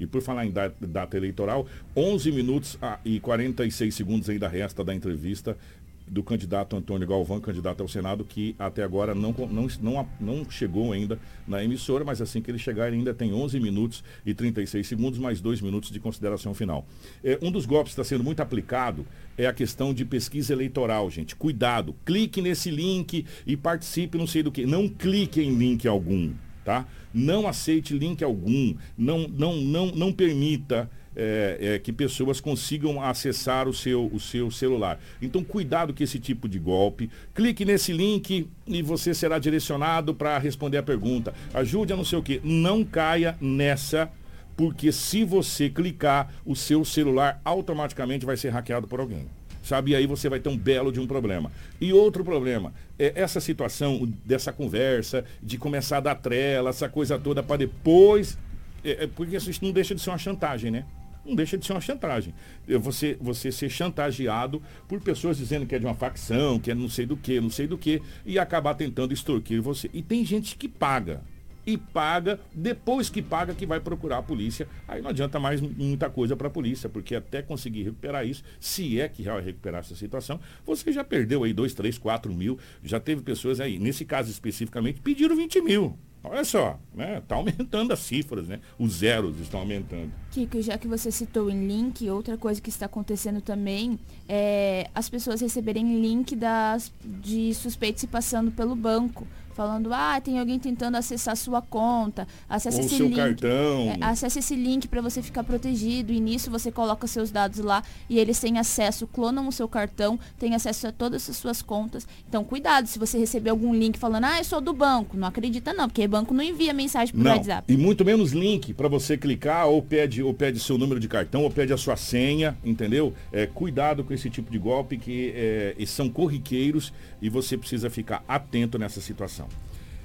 [0.00, 5.56] E por falar em data eleitoral, 11 minutos e 46 segundos ainda resta da entrevista
[6.06, 10.92] do candidato Antônio Galvão, candidato ao Senado, que até agora não, não, não, não chegou
[10.92, 14.86] ainda na emissora, mas assim que ele chegar, ele ainda tem 11 minutos e 36
[14.86, 16.86] segundos, mais dois minutos de consideração final.
[17.22, 21.10] É, um dos golpes que está sendo muito aplicado é a questão de pesquisa eleitoral,
[21.10, 21.34] gente.
[21.34, 24.66] Cuidado, clique nesse link e participe, não sei do que.
[24.66, 26.32] Não clique em link algum,
[26.64, 26.86] tá?
[27.12, 33.68] Não aceite link algum, não, não, não, não permita é, é, que pessoas consigam acessar
[33.68, 34.98] o seu, o seu celular.
[35.20, 37.10] Então, cuidado com esse tipo de golpe.
[37.34, 41.34] Clique nesse link e você será direcionado para responder a pergunta.
[41.52, 42.40] Ajude a não sei o que.
[42.42, 44.10] Não caia nessa,
[44.56, 49.26] porque se você clicar, o seu celular automaticamente vai ser hackeado por alguém
[49.62, 49.92] sabe?
[49.92, 51.50] E aí você vai ter um belo de um problema.
[51.80, 57.18] E outro problema, é essa situação dessa conversa, de começar a dar trela, essa coisa
[57.18, 58.36] toda para depois.
[58.84, 60.84] É, é, porque isso não deixa de ser uma chantagem, né?
[61.24, 62.34] Não deixa de ser uma chantagem.
[62.80, 66.88] Você, você ser chantageado por pessoas dizendo que é de uma facção, que é não
[66.88, 69.88] sei do que, não sei do que, e acabar tentando extorquir você.
[69.92, 71.22] E tem gente que paga
[71.66, 74.66] e paga, depois que paga que vai procurar a polícia.
[74.86, 79.00] Aí não adianta mais muita coisa para a polícia, porque até conseguir recuperar isso, se
[79.00, 82.58] é que vai recuperar essa situação, você já perdeu aí 2, 3, 4 mil.
[82.82, 85.96] Já teve pessoas aí, nesse caso especificamente, pediram 20 mil.
[86.24, 87.20] Olha só, né?
[87.26, 88.60] Tá aumentando as cifras, né?
[88.78, 90.12] Os zeros estão aumentando.
[90.30, 95.08] Kiko, já que você citou em link, outra coisa que está acontecendo também é as
[95.08, 100.96] pessoas receberem link das, de suspeitos se passando pelo banco falando, ah, tem alguém tentando
[100.96, 103.16] acessar sua conta, acesse Ou esse seu link.
[103.16, 103.96] cartão.
[104.00, 106.12] É, acesse esse link para você ficar protegido.
[106.12, 110.18] E nisso você coloca seus dados lá e eles têm acesso, clonam o seu cartão,
[110.38, 112.06] têm acesso a todas as suas contas.
[112.28, 115.72] Então, cuidado, se você receber algum link falando, ah, eu sou do banco, não acredita
[115.72, 117.72] não, porque o banco não envia mensagem pro não, WhatsApp.
[117.72, 121.42] E muito menos link para você clicar, ou pede, ou pede seu número de cartão,
[121.42, 123.12] ou pede a sua senha, entendeu?
[123.32, 128.24] É, cuidado com esse tipo de golpe que é, são corriqueiros e você precisa ficar
[128.26, 129.41] atento nessa situação.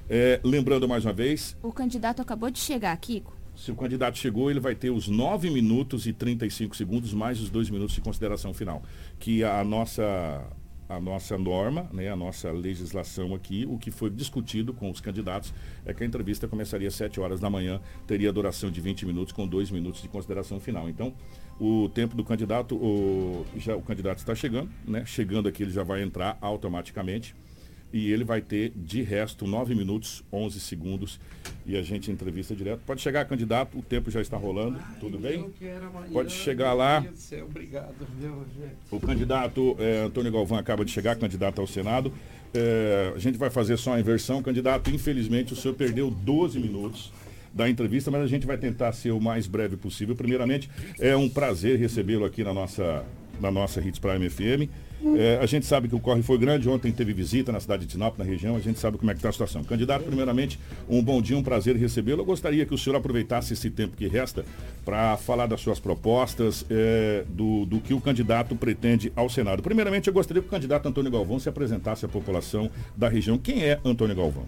[0.10, 1.58] É, lembrando mais uma vez.
[1.62, 3.36] O candidato acabou de chegar, Kiko.
[3.56, 7.50] Se o candidato chegou, ele vai ter os 9 minutos e 35 segundos, mais os
[7.50, 8.84] 2 minutos de consideração final.
[9.20, 10.48] Que a nossa,
[10.88, 15.54] a nossa norma, né, a nossa legislação aqui, o que foi discutido com os candidatos
[15.86, 19.34] é que a entrevista começaria às 7 horas da manhã, teria duração de 20 minutos,
[19.34, 20.88] com 2 minutos de consideração final.
[20.88, 21.14] Então,
[21.60, 25.04] o tempo do candidato, o, já, o candidato está chegando, né?
[25.04, 27.36] Chegando aqui, ele já vai entrar automaticamente
[27.98, 31.20] e ele vai ter, de resto, 9 minutos, 11 segundos
[31.66, 32.82] e a gente entrevista direto.
[32.86, 35.50] Pode chegar, candidato, o tempo já está rolando, Ai, tudo bem?
[36.12, 37.04] Pode chegar lá.
[37.44, 37.94] Obrigado,
[38.92, 42.14] O candidato é, Antônio Galvão acaba de chegar, candidato ao Senado.
[42.54, 44.42] É, a gente vai fazer só a inversão.
[44.42, 47.12] Candidato, infelizmente, o senhor perdeu 12 minutos
[47.54, 50.16] da entrevista, mas a gente vai tentar ser o mais breve possível.
[50.16, 53.04] Primeiramente, é um prazer recebê-lo aqui na nossa,
[53.42, 54.70] na nossa Hits Prime FM.
[55.18, 57.92] É, a gente sabe que o corre foi grande, ontem teve visita na cidade de
[57.92, 59.64] Sinop, na região, a gente sabe como é que está a situação.
[59.64, 62.22] Candidato, primeiramente, um bom dia, um prazer recebê-lo.
[62.22, 64.44] Eu gostaria que o senhor aproveitasse esse tempo que resta
[64.84, 69.62] para falar das suas propostas, é, do, do que o candidato pretende ao Senado.
[69.62, 73.38] Primeiramente, eu gostaria que o candidato Antônio Galvão se apresentasse à população da região.
[73.38, 74.46] Quem é Antônio Galvão?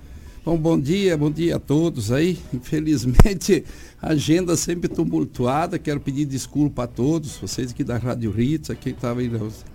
[0.50, 2.40] Bom, bom dia, bom dia a todos aí.
[2.52, 3.64] Infelizmente,
[4.02, 5.78] agenda sempre tumultuada.
[5.78, 9.22] Quero pedir desculpa a todos, vocês aqui da Rádio Ritz, aqui estavam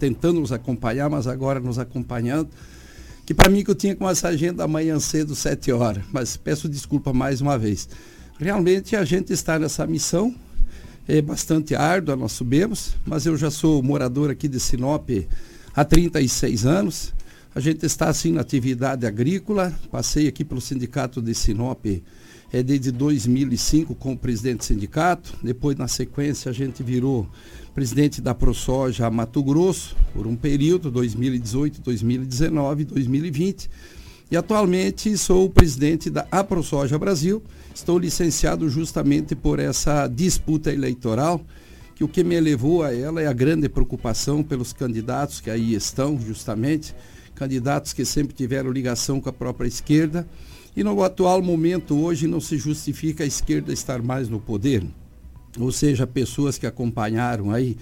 [0.01, 2.49] tentando nos acompanhar, mas agora nos acompanhando.
[3.25, 6.69] Que para mim que eu tinha com essa agenda amanhã cedo, 7 horas, mas peço
[6.69, 7.89] desculpa mais uma vez.
[8.37, 10.35] Realmente a gente está nessa missão,
[11.07, 15.09] é bastante árdua, nós subimos, mas eu já sou morador aqui de Sinop
[15.73, 17.15] há 36 anos.
[17.55, 19.73] A gente está assim na atividade agrícola.
[19.89, 21.87] Passei aqui pelo sindicato de Sinop
[22.53, 25.33] é, desde 2005 como presidente do sindicato.
[25.41, 27.29] Depois, na sequência, a gente virou
[27.73, 33.71] presidente da ProSoja Mato Grosso por um período, 2018, 2019, 2020.
[34.33, 37.41] E atualmente sou o presidente da AproSoja Brasil.
[37.73, 41.41] Estou licenciado justamente por essa disputa eleitoral,
[41.95, 45.73] que o que me levou a ela é a grande preocupação pelos candidatos que aí
[45.73, 46.93] estão, justamente
[47.35, 50.27] candidatos que sempre tiveram ligação com a própria esquerda.
[50.77, 54.85] E no atual momento, hoje, não se justifica a esquerda estar mais no poder.
[55.59, 57.77] Ou seja, pessoas que acompanharam aí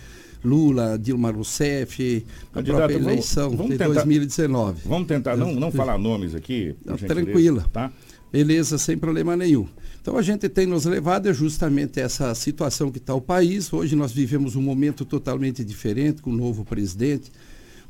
[0.44, 4.80] Lula, Dilma Rousseff, a Candidato, própria eleição vamos, vamos de tentar, 2019.
[4.84, 6.74] Vamos tentar não, não falar nomes aqui.
[6.84, 7.64] Não, tranquila.
[7.72, 7.92] Tá?
[8.30, 9.66] Beleza, sem problema nenhum.
[10.00, 13.72] Então a gente tem nos levado a justamente essa situação que está o país.
[13.72, 17.30] Hoje nós vivemos um momento totalmente diferente com o novo presidente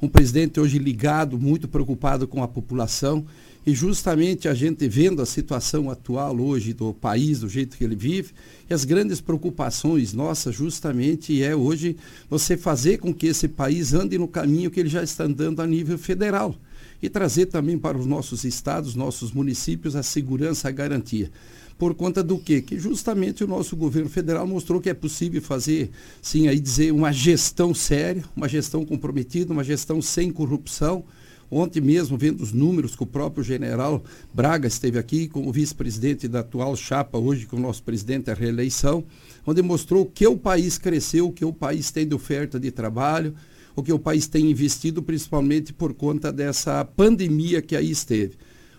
[0.02, 3.24] um presidente hoje ligado, muito preocupado com a população.
[3.64, 7.94] E justamente a gente vendo a situação atual hoje do país, do jeito que ele
[7.94, 8.32] vive,
[8.68, 11.96] e as grandes preocupações nossas justamente é hoje
[12.28, 15.66] você fazer com que esse país ande no caminho que ele já está andando a
[15.66, 16.56] nível federal.
[17.00, 21.30] E trazer também para os nossos estados, nossos municípios, a segurança, a garantia.
[21.78, 22.60] Por conta do quê?
[22.60, 27.12] Que justamente o nosso governo federal mostrou que é possível fazer, sim, aí dizer, uma
[27.12, 31.04] gestão séria, uma gestão comprometida, uma gestão sem corrupção.
[31.50, 36.40] Ontem mesmo, vendo os números que o próprio general Braga esteve aqui como vice-presidente da
[36.40, 39.04] atual chapa, hoje com o nosso presidente a reeleição,
[39.46, 43.34] onde mostrou que o país cresceu, que o país tem de oferta de trabalho,
[43.76, 48.36] o que o país tem investido, principalmente por conta dessa pandemia que aí esteve.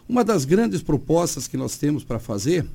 [0.09, 2.65] Uma das grandes propostas que nós temos para fazer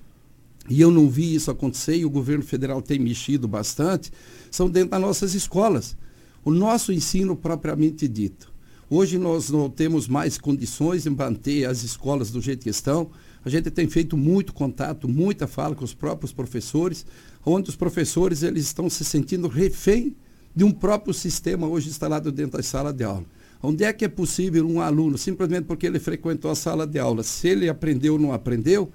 [0.69, 4.13] e eu não vi isso acontecer e o governo federal tem mexido bastante,
[4.51, 5.97] são dentro das nossas escolas.
[6.45, 8.53] O nosso ensino propriamente dito.
[8.91, 13.11] Hoje nós não temos mais condições de manter as escolas do jeito que estão.
[13.45, 17.05] A gente tem feito muito contato, muita fala com os próprios professores,
[17.45, 20.17] onde os professores eles estão se sentindo refém
[20.55, 23.25] de um próprio sistema hoje instalado dentro da sala de aula.
[23.63, 27.23] Onde é que é possível um aluno, simplesmente porque ele frequentou a sala de aula,
[27.23, 28.91] se ele aprendeu ou não aprendeu,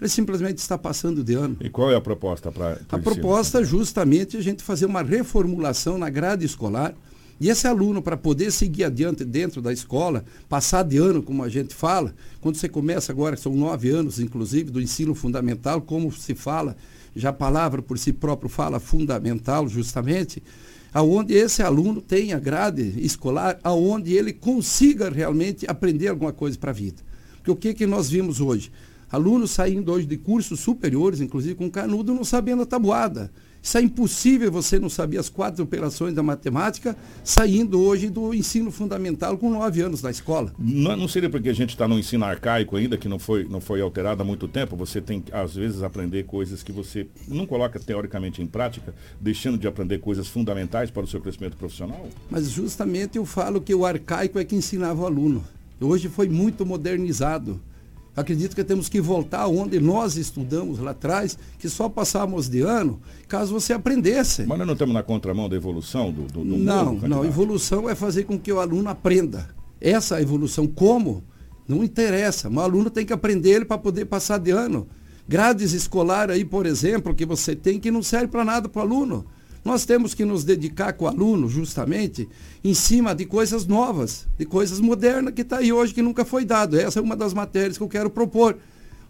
[0.00, 1.56] ele simplesmente está passando de ano.
[1.60, 5.96] E qual é a proposta para A proposta é justamente a gente fazer uma reformulação
[5.96, 6.94] na grade escolar.
[7.38, 11.48] E esse aluno, para poder seguir adiante dentro da escola, passar de ano, como a
[11.48, 16.34] gente fala, quando você começa agora, são nove anos, inclusive, do ensino fundamental, como se
[16.34, 16.76] fala,
[17.14, 20.42] já a palavra por si próprio fala fundamental, justamente,
[20.94, 26.74] aonde esse aluno tenha grade escolar, aonde ele consiga realmente aprender alguma coisa para a
[26.74, 27.02] vida.
[27.36, 28.72] Porque o que, que nós vimos hoje?
[29.10, 33.30] Alunos saindo hoje de cursos superiores, inclusive com canudo, não sabendo a tabuada.
[33.66, 38.70] Isso é impossível você não saber as quatro operações da matemática saindo hoje do ensino
[38.70, 40.52] fundamental com nove anos na escola.
[40.56, 43.60] Não, não seria porque a gente está no ensino arcaico ainda, que não foi, não
[43.60, 47.44] foi alterado há muito tempo, você tem que, às vezes, aprender coisas que você não
[47.44, 52.08] coloca teoricamente em prática, deixando de aprender coisas fundamentais para o seu crescimento profissional?
[52.30, 55.44] Mas justamente eu falo que o arcaico é que ensinava o aluno.
[55.80, 57.60] Hoje foi muito modernizado.
[58.16, 62.98] Acredito que temos que voltar onde nós estudamos lá atrás, que só passávamos de ano,
[63.28, 64.46] caso você aprendesse.
[64.46, 67.24] Mas nós não estamos na contramão da evolução do, do, do Não, mundo, não.
[67.24, 69.48] Evolução é fazer com que o aluno aprenda.
[69.78, 71.22] Essa evolução, como?
[71.68, 72.48] Não interessa.
[72.48, 74.86] Mas o aluno tem que aprender ele para poder passar de ano.
[75.28, 78.82] Grades escolar aí, por exemplo, que você tem que não serve para nada para o
[78.82, 79.26] aluno.
[79.66, 82.28] Nós temos que nos dedicar com o aluno, justamente,
[82.62, 86.44] em cima de coisas novas, de coisas modernas que está aí hoje que nunca foi
[86.44, 86.78] dado.
[86.78, 88.58] Essa é uma das matérias que eu quero propor.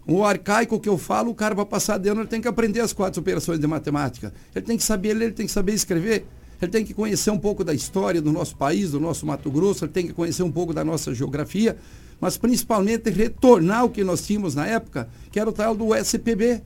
[0.07, 2.79] O arcaico que eu falo, o cara vai passar de ano, ele tem que aprender
[2.79, 4.33] as quatro operações de matemática.
[4.55, 6.25] Ele tem que saber ler, ele tem que saber escrever.
[6.59, 9.85] Ele tem que conhecer um pouco da história do nosso país, do nosso Mato Grosso,
[9.85, 11.77] ele tem que conhecer um pouco da nossa geografia,
[12.19, 16.63] mas principalmente retornar o que nós tínhamos na época, que era o tal do SPB,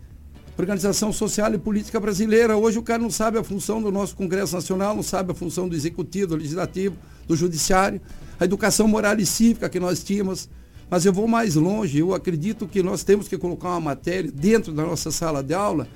[0.61, 2.55] Organização Social e Política Brasileira.
[2.55, 5.67] Hoje o cara não sabe a função do nosso Congresso Nacional, não sabe a função
[5.67, 6.95] do Executivo, do Legislativo,
[7.27, 7.99] do Judiciário,
[8.39, 10.47] a educação moral e cívica que nós tínhamos.
[10.87, 14.71] Mas eu vou mais longe, eu acredito que nós temos que colocar uma matéria dentro
[14.71, 15.87] da nossa sala de aula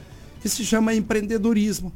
[0.42, 1.94] que se chama empreendedorismo.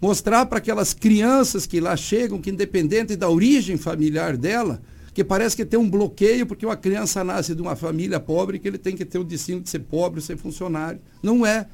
[0.00, 4.80] Mostrar para aquelas crianças que lá chegam, que independente da origem familiar dela,
[5.12, 8.66] que parece que tem um bloqueio porque uma criança nasce de uma família pobre que
[8.66, 10.98] ele tem que ter o destino de ser pobre, ser funcionário.
[11.22, 11.66] Não é.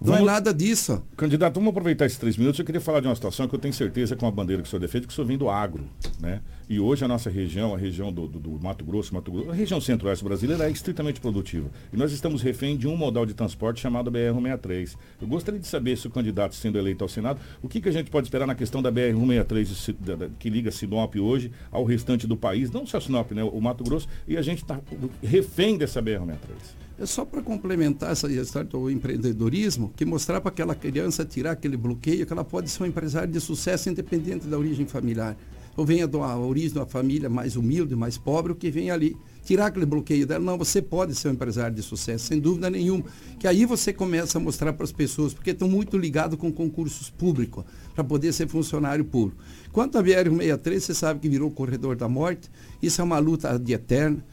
[0.00, 1.02] Não é vamos, é nada disso.
[1.16, 2.58] Candidato, vamos aproveitar esses três minutos.
[2.58, 4.70] Eu queria falar de uma situação que eu tenho certeza com a bandeira que o
[4.70, 5.84] senhor defende, que o senhor vem do agro.
[6.20, 6.40] Né?
[6.68, 9.54] E hoje a nossa região, a região do, do, do Mato Grosso, Mato Grosso, a
[9.54, 11.70] região centro-oeste brasileira é estritamente produtiva.
[11.92, 14.96] E nós estamos refém de um modal de transporte chamado BR-163.
[15.22, 17.92] Eu gostaria de saber se o candidato sendo eleito ao Senado, o que, que a
[17.92, 22.70] gente pode esperar na questão da BR-163 que liga Sinop hoje ao restante do país,
[22.70, 23.42] não só Sinop, né?
[23.42, 24.78] o Mato Grosso, e a gente está
[25.22, 26.85] refém dessa BR-163.
[26.98, 31.76] É só para complementar essa história do empreendedorismo, que mostrar para aquela criança tirar aquele
[31.76, 35.36] bloqueio que ela pode ser um empresário de sucesso independente da origem familiar.
[35.76, 39.14] Ou venha da origem de uma família mais humilde, mais pobre, o que vem ali.
[39.44, 40.42] Tirar aquele bloqueio dela.
[40.42, 43.04] Não, você pode ser um empresário de sucesso, sem dúvida nenhuma.
[43.38, 47.10] Que aí você começa a mostrar para as pessoas, porque estão muito ligados com concursos
[47.10, 47.62] públicos,
[47.94, 49.42] para poder ser funcionário público.
[49.70, 52.50] Quanto a BR-163, você sabe que virou corredor da morte.
[52.80, 54.24] Isso é uma luta de eterna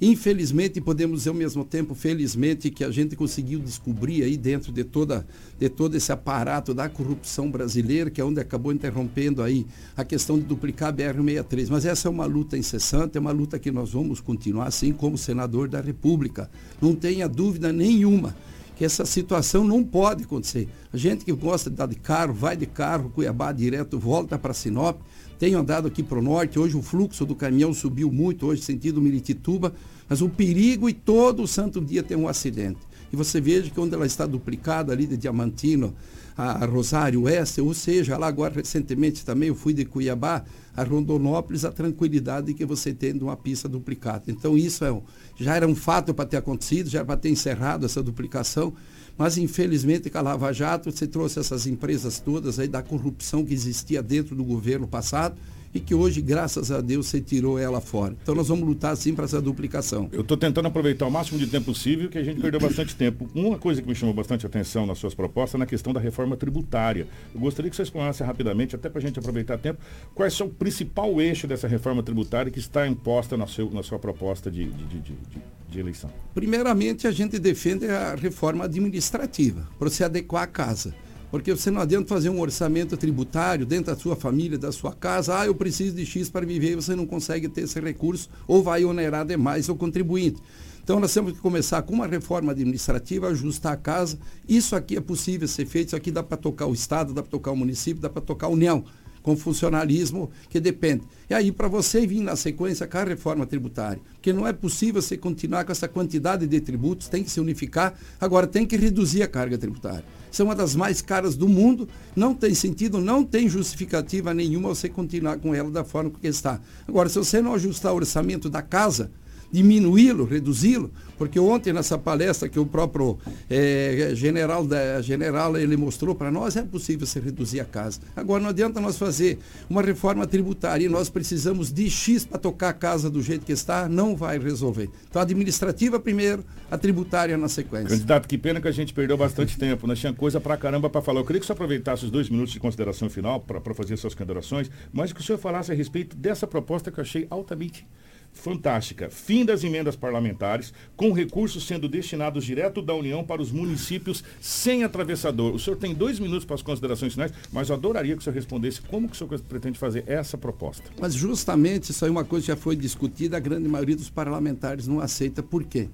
[0.00, 4.84] Infelizmente, podemos dizer ao mesmo tempo, felizmente, que a gente conseguiu descobrir aí dentro de,
[4.84, 5.26] toda,
[5.58, 10.38] de todo esse aparato da corrupção brasileira, que é onde acabou interrompendo aí a questão
[10.38, 11.66] de duplicar a BR-63.
[11.68, 15.18] Mas essa é uma luta incessante, é uma luta que nós vamos continuar, assim como
[15.18, 16.48] senador da República.
[16.80, 18.36] Não tenha dúvida nenhuma
[18.76, 20.68] que essa situação não pode acontecer.
[20.92, 24.54] A gente que gosta de dar de carro, vai de carro, Cuiabá direto, volta para
[24.54, 25.00] Sinop,
[25.38, 29.00] tenho andado aqui para o norte, hoje o fluxo do caminhão subiu muito, hoje sentido
[29.00, 29.72] Miritituba,
[30.08, 32.80] mas o perigo e todo o santo dia tem um acidente.
[33.12, 35.94] E você veja que onde ela está duplicada ali de Diamantino
[36.36, 40.44] a Rosário Oeste, ou seja, lá agora recentemente também eu fui de Cuiabá
[40.76, 44.24] a Rondonópolis, a tranquilidade que você tem de uma pista duplicada.
[44.28, 45.02] Então isso é um,
[45.36, 48.72] já era um fato para ter acontecido, já era para ter encerrado essa duplicação,
[49.18, 53.52] mas, infelizmente, com a Lava Jato, você trouxe essas empresas todas aí da corrupção que
[53.52, 55.34] existia dentro do governo passado
[55.72, 58.16] e que hoje, graças a Deus, você tirou ela fora.
[58.22, 60.08] Então nós vamos lutar sim para essa duplicação.
[60.12, 63.28] Eu estou tentando aproveitar o máximo de tempo possível, que a gente perdeu bastante tempo.
[63.34, 66.36] Uma coisa que me chamou bastante atenção nas suas propostas é na questão da reforma
[66.36, 67.06] tributária.
[67.34, 69.80] Eu gostaria que você explanasse rapidamente, até para a gente aproveitar tempo,
[70.14, 73.98] quais são o principal eixo dessa reforma tributária que está imposta na, seu, na sua
[73.98, 76.10] proposta de, de, de, de de eleição?
[76.34, 80.94] Primeiramente, a gente defende a reforma administrativa, para se adequar à casa.
[81.30, 85.38] Porque você não adianta fazer um orçamento tributário dentro da sua família, da sua casa.
[85.38, 88.84] Ah, eu preciso de X para viver você não consegue ter esse recurso ou vai
[88.84, 90.40] onerar demais o contribuinte.
[90.82, 94.18] Então nós temos que começar com uma reforma administrativa, ajustar a casa.
[94.48, 97.30] Isso aqui é possível ser feito, isso aqui dá para tocar o Estado, dá para
[97.30, 98.82] tocar o município, dá para tocar a União,
[99.22, 101.02] com funcionalismo que depende.
[101.28, 105.02] E aí, para você vir na sequência com a reforma tributária, porque não é possível
[105.02, 109.22] você continuar com essa quantidade de tributos, tem que se unificar, agora tem que reduzir
[109.22, 110.04] a carga tributária.
[110.30, 114.88] São uma das mais caras do mundo, não tem sentido, não tem justificativa nenhuma você
[114.88, 116.60] continuar com ela da forma que está.
[116.86, 119.10] Agora, se você não ajustar o orçamento da casa,
[119.50, 123.18] diminuí-lo, reduzi-lo, porque ontem nessa palestra que o próprio
[123.50, 128.00] é, general, da, general ele mostrou para nós, é possível se reduzir a casa.
[128.14, 129.38] Agora não adianta nós fazer
[129.68, 133.52] uma reforma tributária e nós precisamos de X para tocar a casa do jeito que
[133.52, 134.90] está, não vai resolver.
[135.08, 137.88] Então a administrativa primeiro, a tributária na sequência.
[137.88, 141.02] Candidato, que pena que a gente perdeu bastante tempo, nós tinha coisa para caramba para
[141.02, 141.20] falar.
[141.20, 144.70] Eu queria que você aproveitasse os dois minutos de consideração final para fazer suas considerações,
[144.92, 147.86] mas que o senhor falasse a respeito dessa proposta que eu achei altamente
[148.32, 149.10] fantástica.
[149.10, 154.84] Fim das emendas parlamentares, com recursos sendo destinados direto da União para os municípios sem
[154.84, 155.54] atravessador.
[155.54, 158.34] O senhor tem dois minutos para as considerações finais, mas eu adoraria que o senhor
[158.34, 160.84] respondesse como que o senhor pretende fazer essa proposta.
[161.00, 164.10] Mas justamente isso aí é uma coisa que já foi discutida, a grande maioria dos
[164.10, 165.42] parlamentares não aceita.
[165.42, 165.88] Por quê?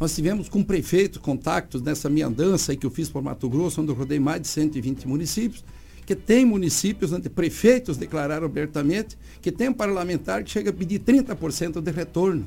[0.00, 3.80] Nós tivemos com prefeito contatos nessa minha andança aí que eu fiz por Mato Grosso,
[3.80, 5.64] onde eu rodei mais de 120 municípios,
[6.12, 11.00] que tem municípios onde prefeitos declararam abertamente que tem um parlamentar que chega a pedir
[11.00, 12.46] 30% de retorno,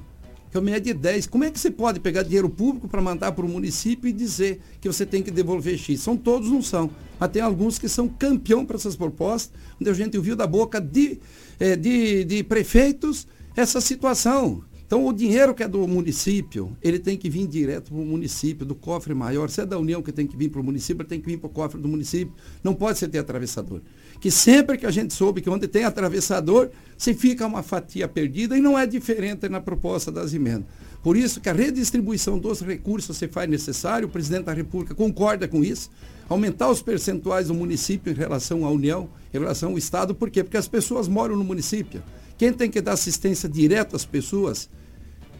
[0.52, 1.30] que é uma média de 10%.
[1.30, 4.62] Como é que você pode pegar dinheiro público para mandar para o município e dizer
[4.80, 6.00] que você tem que devolver X?
[6.00, 6.92] São todos, não são.
[7.20, 9.52] Mas tem alguns que são campeão para essas propostas,
[9.82, 11.20] onde a gente ouviu da boca de,
[11.60, 14.64] é, de, de prefeitos essa situação.
[14.86, 18.64] Então, o dinheiro que é do município, ele tem que vir direto para o município,
[18.64, 19.50] do cofre maior.
[19.50, 21.38] Se é da União que tem que vir para o município, ele tem que vir
[21.38, 22.32] para o cofre do município.
[22.64, 23.82] Não pode ser ter atravessador.
[24.20, 28.56] Que sempre que a gente soube que onde tem atravessador, se fica uma fatia perdida
[28.56, 30.68] e não é diferente na proposta das emendas.
[31.02, 35.48] Por isso que a redistribuição dos recursos se faz necessário, o presidente da República concorda
[35.48, 35.90] com isso,
[36.30, 40.44] aumentar os percentuais do município em relação à União, em relação ao Estado, por quê?
[40.44, 42.02] Porque as pessoas moram no município.
[42.38, 44.70] Quem tem que dar assistência direta às pessoas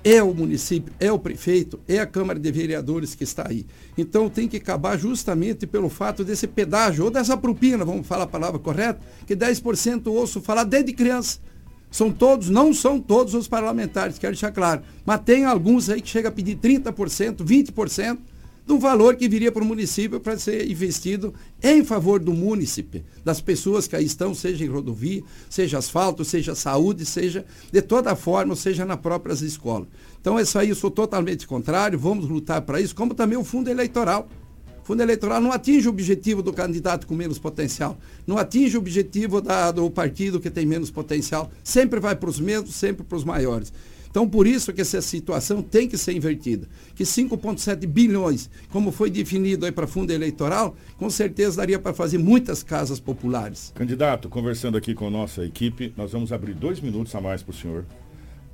[0.04, 3.66] é o município, é o prefeito, é a Câmara de Vereadores que está aí.
[3.98, 8.28] Então tem que acabar justamente pelo fato desse pedágio, ou dessa propina, vamos falar a
[8.28, 11.40] palavra correta, que 10% ouço falar desde criança.
[11.90, 14.84] São todos, não são todos os parlamentares, quero deixar claro.
[15.04, 18.18] Mas tem alguns aí que chega a pedir 30%, 20%
[18.66, 23.40] do valor que viria para o município para ser investido em favor do município, das
[23.40, 28.56] pessoas que aí estão, seja em rodovia, seja asfalto, seja saúde, seja de toda forma,
[28.56, 29.88] seja nas próprias escolas.
[30.20, 33.70] Então, isso aí eu sou totalmente contrário, vamos lutar para isso, como também o fundo
[33.70, 34.28] eleitoral.
[34.82, 38.80] O fundo eleitoral não atinge o objetivo do candidato com menos potencial, não atinge o
[38.80, 43.18] objetivo da, do partido que tem menos potencial, sempre vai para os mesmos, sempre para
[43.18, 43.74] os maiores.
[44.16, 46.70] Então, por isso que essa situação tem que ser invertida.
[46.96, 52.18] Que 5,7 bilhões, como foi definido aí para fundo eleitoral, com certeza daria para fazer
[52.18, 53.74] muitas casas populares.
[53.76, 57.52] Candidato, conversando aqui com a nossa equipe, nós vamos abrir dois minutos a mais para
[57.52, 57.86] o senhor,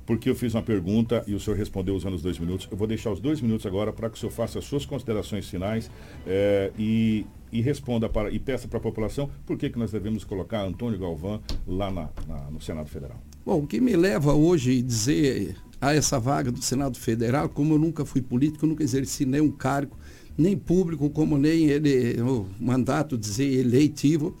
[0.04, 2.66] porque eu fiz uma pergunta e o senhor respondeu usando os dois minutos.
[2.68, 5.48] Eu vou deixar os dois minutos agora para que o senhor faça as suas considerações
[5.48, 5.88] finais
[6.26, 10.24] é, e, e, responda para e peça para a população por que, que nós devemos
[10.24, 13.22] colocar Antônio Galvão lá na, na, no Senado Federal.
[13.44, 17.74] Bom, o que me leva hoje a dizer a essa vaga do Senado Federal, como
[17.74, 19.96] eu nunca fui político, nunca exerci nenhum cargo,
[20.38, 24.36] nem público, como nem ele, o mandato dizer eleitivo,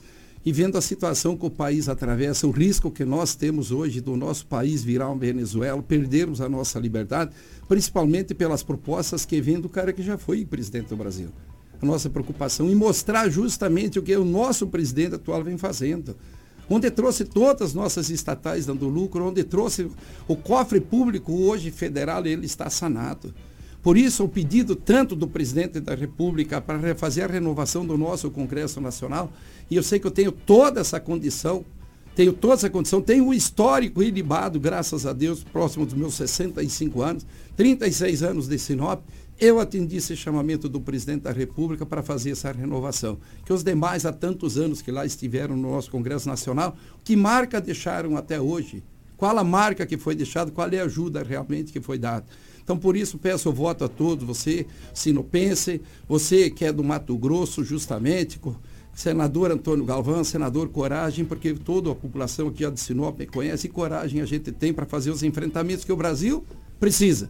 [0.46, 4.16] e vendo a situação que o país atravessa, o risco que nós temos hoje do
[4.16, 7.32] nosso país virar uma Venezuela, perdermos a nossa liberdade,
[7.66, 11.30] principalmente pelas propostas que vem do cara que já foi presidente do Brasil.
[11.80, 16.16] A nossa preocupação em mostrar justamente o que o nosso presidente atual vem fazendo
[16.68, 19.90] onde trouxe todas as nossas estatais dando lucro, onde trouxe
[20.26, 23.34] o cofre público hoje federal, ele está sanado.
[23.82, 28.30] Por isso, o pedido tanto do presidente da República para fazer a renovação do nosso
[28.30, 29.32] Congresso Nacional,
[29.68, 31.64] e eu sei que eu tenho toda essa condição,
[32.14, 37.02] tenho toda essa condição, tenho um histórico ilibado, graças a Deus, próximo dos meus 65
[37.02, 39.02] anos, 36 anos de Sinop,
[39.44, 43.18] eu atendi esse chamamento do presidente da República para fazer essa renovação.
[43.44, 47.60] Que os demais, há tantos anos que lá estiveram no nosso Congresso Nacional, que marca
[47.60, 48.84] deixaram até hoje?
[49.16, 50.52] Qual a marca que foi deixada?
[50.52, 52.24] Qual é a ajuda realmente que foi dada?
[52.62, 54.64] Então, por isso, peço o voto a todos, você,
[54.94, 58.40] sinopense, você que é do Mato Grosso, justamente,
[58.94, 64.20] senador Antônio Galvão, senador Coragem, porque toda a população aqui de Sinop conhece, e coragem
[64.20, 66.44] a gente tem para fazer os enfrentamentos que o Brasil
[66.78, 67.28] precisa.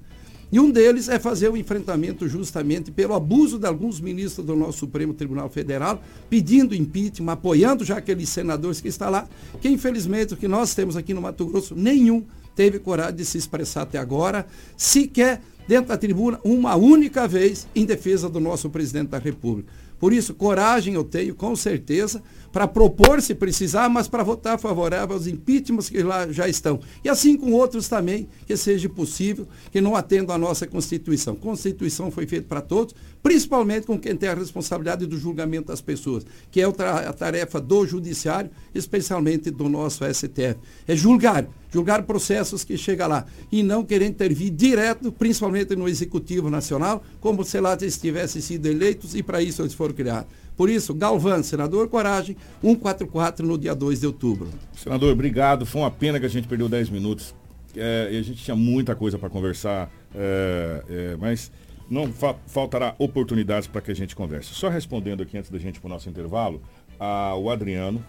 [0.53, 4.81] E um deles é fazer o enfrentamento justamente pelo abuso de alguns ministros do nosso
[4.81, 9.27] Supremo Tribunal Federal, pedindo impeachment, apoiando já aqueles senadores que estão lá,
[9.63, 12.23] que infelizmente o que nós temos aqui no Mato Grosso, nenhum
[12.55, 14.47] teve coragem de se expressar até agora,
[14.77, 19.73] sequer dentro da tribuna, uma única vez em defesa do nosso presidente da República.
[19.99, 22.23] Por isso, coragem eu tenho, com certeza,
[22.53, 26.79] para propor se precisar, mas para votar favorável aos impeachments que lá já estão.
[27.03, 31.35] E assim com outros também, que seja possível, que não atendam à nossa Constituição.
[31.35, 36.27] Constituição foi feita para todos, principalmente com quem tem a responsabilidade do julgamento das pessoas,
[36.51, 40.57] que é a tarefa do Judiciário, especialmente do nosso STF.
[40.87, 46.51] É julgar, julgar processos que chegam lá e não querer intervir direto, principalmente no Executivo
[46.51, 50.43] Nacional, como se lá eles tivessem sido eleitos e para isso eles foram criados.
[50.57, 54.49] Por isso, Galvão, senador Coragem, 144 no dia 2 de outubro.
[54.75, 55.65] Senador, obrigado.
[55.65, 57.35] Foi uma pena que a gente perdeu 10 minutos.
[57.77, 61.51] É, a gente tinha muita coisa para conversar, é, é, mas
[61.89, 64.55] não fa faltará oportunidades para que a gente converse.
[64.55, 66.61] Só respondendo aqui antes da gente para o nosso intervalo,
[67.01, 68.05] a, o Adriano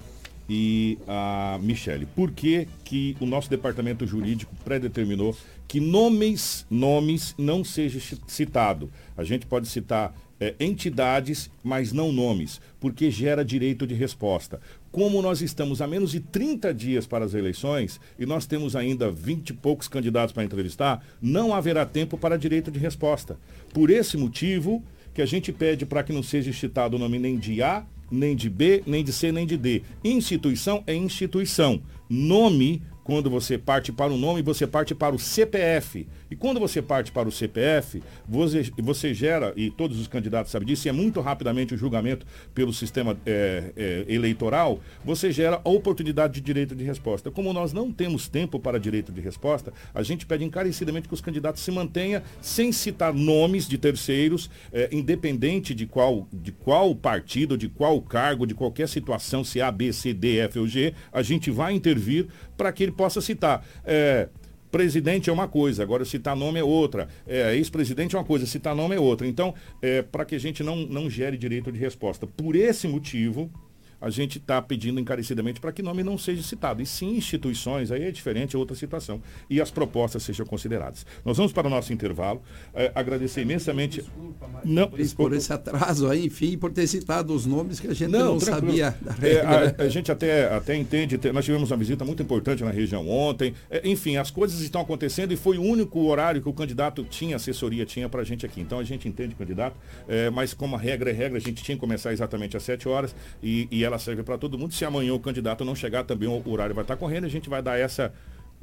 [0.50, 2.06] e a Michele.
[2.06, 5.36] Por que, que o nosso departamento jurídico predeterminou
[5.68, 8.91] que nomes, nomes não seja citado?
[9.18, 10.14] A gente pode citar
[10.44, 14.60] é, entidades, mas não nomes, porque gera direito de resposta.
[14.91, 19.10] Como nós estamos a menos de 30 dias para as eleições e nós temos ainda
[19.10, 23.39] 20 e poucos candidatos para entrevistar, não haverá tempo para direito de resposta.
[23.74, 24.84] Por esse motivo
[25.14, 28.36] que a gente pede para que não seja citado o nome nem de A, nem
[28.36, 29.82] de B, nem de C, nem de D.
[30.04, 31.82] Instituição é instituição.
[32.10, 36.08] Nome quando você parte para o nome, você parte para o CPF.
[36.34, 40.68] E quando você parte para o CPF, você, você gera, e todos os candidatos sabem
[40.68, 42.26] disso, e é muito rapidamente o julgamento
[42.56, 47.30] pelo sistema é, é, eleitoral, você gera a oportunidade de direito de resposta.
[47.30, 51.22] Como nós não temos tempo para direito de resposta, a gente pede encarecidamente que os
[51.22, 57.56] candidatos se mantenham sem citar nomes de terceiros, é, independente de qual, de qual partido,
[57.56, 61.22] de qual cargo, de qualquer situação, se A, B, C, D, F ou G, a
[61.22, 62.26] gente vai intervir
[62.58, 63.64] para que ele possa citar.
[63.86, 64.30] É,
[64.74, 67.08] presidente é uma coisa, agora citar nome é outra.
[67.28, 69.28] É, Ex-presidente é uma coisa, citar nome é outra.
[69.28, 72.26] Então, é, para que a gente não, não gere direito de resposta.
[72.26, 73.52] Por esse motivo,
[74.04, 76.82] a gente está pedindo encarecidamente para que nome não seja citado.
[76.82, 79.22] E sim instituições, aí é diferente, é outra situação.
[79.49, 81.06] E as propostas sejam consideradas.
[81.24, 82.41] Nós vamos para o nosso intervalo.
[82.74, 84.01] É, agradecer imensamente.
[84.01, 88.12] Desculpa, não, por esse atraso aí, enfim, por ter citado os nomes que a gente
[88.12, 88.93] não, não sabia.
[89.22, 93.08] É, a, a, gente até, até entende, nós tivemos uma visita muito importante na região
[93.08, 93.54] ontem.
[93.70, 97.38] É, enfim, as coisas estão acontecendo e foi o único horário que o candidato tinha,
[97.38, 98.60] assessoria tinha para a gente aqui.
[98.60, 99.78] Então a gente entende candidato,
[100.10, 102.89] é, mas como a regra é regra, a gente tinha que começar exatamente às 7
[102.89, 104.74] horas e, e ela ela serve para todo mundo.
[104.74, 107.62] Se amanhã o candidato não chegar, também o horário vai estar correndo, a gente vai
[107.62, 108.14] dar essa,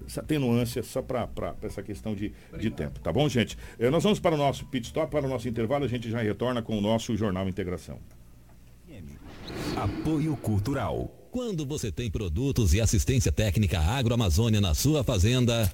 [0.05, 1.29] essa atenuância só para
[1.63, 2.99] essa questão de, de tempo.
[3.01, 3.57] Tá bom, gente?
[3.79, 6.21] Eh, nós vamos para o nosso pit stop, para o nosso intervalo, a gente já
[6.21, 7.99] retorna com o nosso Jornal Integração.
[9.77, 11.11] Apoio Cultural.
[11.31, 15.73] Quando você tem produtos e assistência técnica agroamazônia na sua fazenda,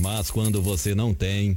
[0.00, 1.56] mas quando você não tem.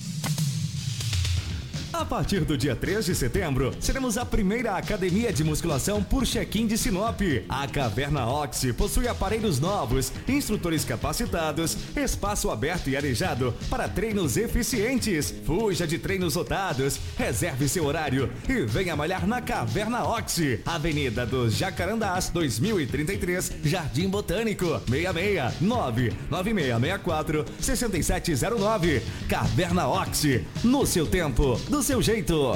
[2.01, 6.65] A partir do dia 3 de setembro, seremos a primeira academia de musculação por check-in
[6.65, 7.21] de Sinop.
[7.47, 15.31] A Caverna Oxy possui aparelhos novos, instrutores capacitados, espaço aberto e arejado para treinos eficientes.
[15.45, 21.55] Fuja de treinos lotados, reserve seu horário e venha malhar na Caverna Oxy, Avenida dos
[21.55, 29.03] Jacarandás, 2033, Jardim Botânico, 66 99664 6709.
[29.29, 32.55] Caverna Oxy, no seu tempo, do seu seu jeito.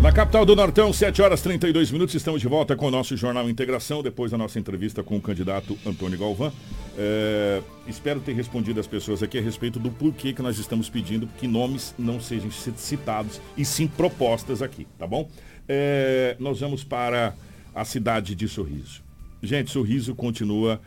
[0.00, 3.50] Na capital do Nortão, 7 horas 32 minutos, estamos de volta com o nosso Jornal
[3.50, 6.52] Integração, depois da nossa entrevista com o candidato Antônio Galvão.
[6.96, 11.26] É, espero ter respondido as pessoas aqui a respeito do porquê que nós estamos pedindo
[11.38, 15.28] que nomes não sejam citados e sim propostas aqui, tá bom?
[15.68, 17.34] É, nós vamos para
[17.74, 19.02] a cidade de Sorriso.
[19.42, 20.80] Gente, Sorriso continua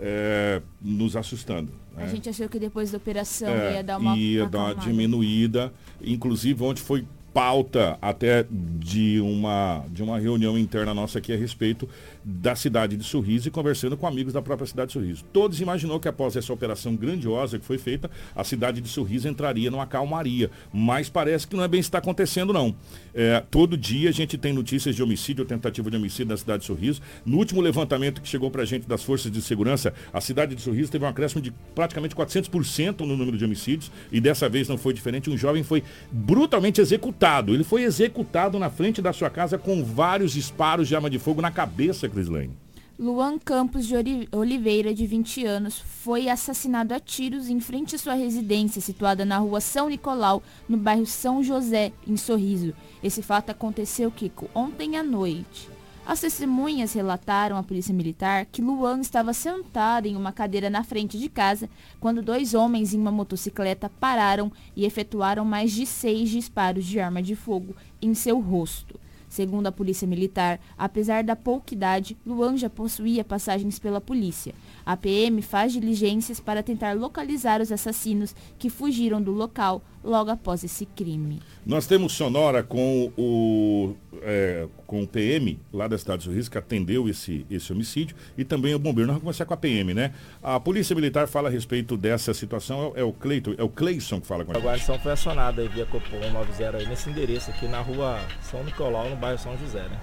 [0.00, 1.72] é, nos assustando.
[1.96, 2.08] A né?
[2.08, 4.16] gente achou que depois da operação É, ia dar uma.
[4.16, 5.72] ia uma dar uma diminuída.
[6.00, 11.88] Inclusive, ontem foi pauta até de uma, de uma reunião interna nossa aqui a respeito
[12.24, 15.24] da cidade de Sorriso e conversando com amigos da própria cidade de Sorriso.
[15.32, 19.70] Todos imaginou que após essa operação grandiosa que foi feita, a cidade de Sorriso entraria
[19.70, 20.50] numa calmaria.
[20.72, 22.74] Mas parece que não é bem está acontecendo, não.
[23.14, 26.60] É, todo dia a gente tem notícias de homicídio ou tentativa de homicídio na cidade
[26.60, 27.00] de Sorriso.
[27.24, 30.62] No último levantamento que chegou para a gente das forças de segurança, a cidade de
[30.62, 34.78] Sorriso teve um acréscimo de praticamente 400% no número de homicídios e dessa vez não
[34.78, 35.30] foi diferente.
[35.30, 37.54] Um jovem foi brutalmente executado.
[37.54, 41.40] Ele foi executado na frente da sua casa com vários disparos de arma de fogo
[41.40, 42.56] na cabeça, Crislane.
[42.98, 43.94] Luan Campos de
[44.30, 49.38] Oliveira, de 20 anos, foi assassinado a tiros em frente à sua residência, situada na
[49.38, 52.74] rua São Nicolau, no bairro São José, em Sorriso.
[53.02, 55.68] Esse fato aconteceu, Kiko, ontem à noite.
[56.04, 61.18] As testemunhas relataram à polícia militar que Luan estava sentado em uma cadeira na frente
[61.18, 66.84] de casa quando dois homens em uma motocicleta pararam e efetuaram mais de seis disparos
[66.84, 69.00] de arma de fogo em seu rosto.
[69.32, 74.54] Segundo a polícia militar, apesar da pouca idade, Luan já possuía passagens pela polícia.
[74.84, 80.64] A PM faz diligências para tentar localizar os assassinos que fugiram do local logo após
[80.64, 81.40] esse crime.
[81.64, 86.58] Nós temos sonora com o, é, com o PM lá da cidade de Sorriso que
[86.58, 89.06] atendeu esse, esse homicídio e também o bombeiro.
[89.08, 90.12] Nós vamos começar com a PM, né?
[90.42, 94.20] A Polícia Militar fala a respeito dessa situação, é, é o Cleiton, é o Cleison
[94.20, 94.66] que fala com a A gente.
[94.66, 99.08] guarnição foi acionada aí via Copom 90 aí nesse endereço aqui na rua São Nicolau,
[99.08, 100.00] no bairro São José, né?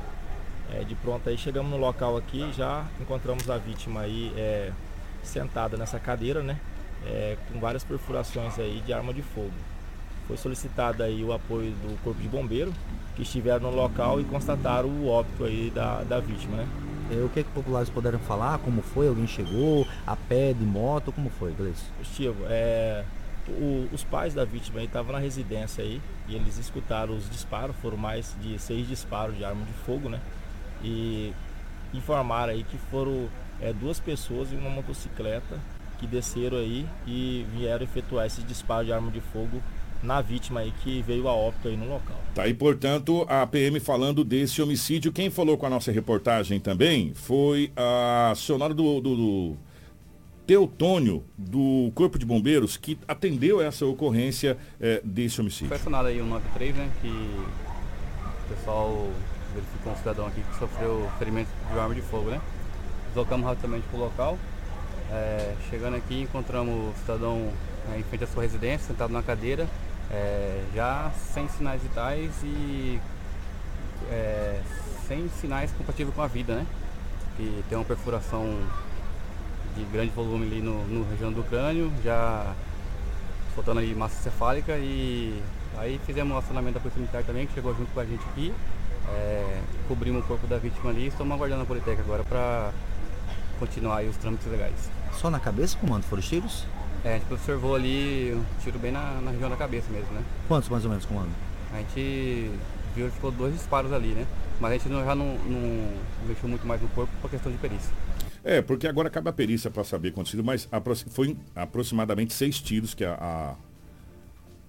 [0.72, 4.72] É, de pronto aí chegamos no local aqui e já encontramos a vítima aí é,
[5.24, 6.60] sentada nessa cadeira, né?
[7.06, 9.52] É, com várias perfurações aí de arma de fogo.
[10.30, 12.72] Foi solicitado aí o apoio do Corpo de Bombeiro,
[13.16, 16.68] que estiveram no local e constataram o óbito aí da, da vítima, né?
[17.12, 18.60] É, o que, que populares puderam falar?
[18.60, 19.08] Como foi?
[19.08, 19.88] Alguém chegou?
[20.06, 21.12] A pé, de moto?
[21.12, 21.82] Como foi, Gleice?
[22.00, 23.04] Estivo, é,
[23.48, 27.98] o- os pais da vítima estavam na residência aí e eles escutaram os disparos, foram
[27.98, 30.20] mais de seis disparos de arma de fogo, né?
[30.84, 31.34] E
[31.92, 33.28] informaram aí que foram
[33.60, 35.58] é, duas pessoas em uma motocicleta
[35.98, 39.60] que desceram aí e vieram efetuar esses disparos de arma de fogo
[40.02, 42.18] na vítima aí que veio a óbito aí no local.
[42.34, 45.12] Tá aí, portanto, a PM falando desse homicídio.
[45.12, 49.58] Quem falou com a nossa reportagem também foi a sonora do, do, do
[50.48, 55.68] Teutônio, do Corpo de Bombeiros, que atendeu essa ocorrência eh, desse homicídio.
[55.68, 56.90] Foi acionado aí o 93, né?
[57.02, 59.10] Que o pessoal
[59.54, 62.42] verificou um cidadão aqui que sofreu ferimento de arma de fogo, né?
[63.08, 64.40] Deslocamos rapidamente para o local.
[65.12, 67.52] É, chegando aqui, encontramos o cidadão
[67.94, 69.68] é, em frente à sua residência, sentado na cadeira,
[70.12, 73.00] é, já sem sinais vitais e
[74.10, 74.62] é,
[75.08, 76.66] sem sinais compatíveis com a vida, né?
[77.38, 78.46] Que tem uma perfuração
[79.76, 82.54] de grande volume ali no, no região do crânio, já
[83.56, 85.42] soltando aí massa cefálica e
[85.78, 88.54] aí fizemos o acionamento da Polícia Militar também, que chegou junto com a gente aqui.
[89.12, 92.72] É, cobrimos o corpo da vítima ali e estamos aguardando a Politec agora para
[93.60, 94.92] continuar os trâmites legais.
[95.14, 96.66] Só na cabeça, comando, foram os tiros?
[97.04, 100.24] É, a gente observou ali um tiro bem na, na região da cabeça mesmo, né?
[100.48, 101.30] Quantos mais ou menos, comando?
[101.74, 102.52] A gente
[102.96, 104.26] viu, ficou dois disparos ali, né?
[104.60, 105.94] Mas a gente não, já não, não
[106.28, 107.92] mexeu muito mais no corpo por questão de perícia.
[108.44, 110.68] É, porque agora acaba a perícia para saber quantos tiros, mas
[111.10, 113.56] foi aproximadamente seis tiros que a, a,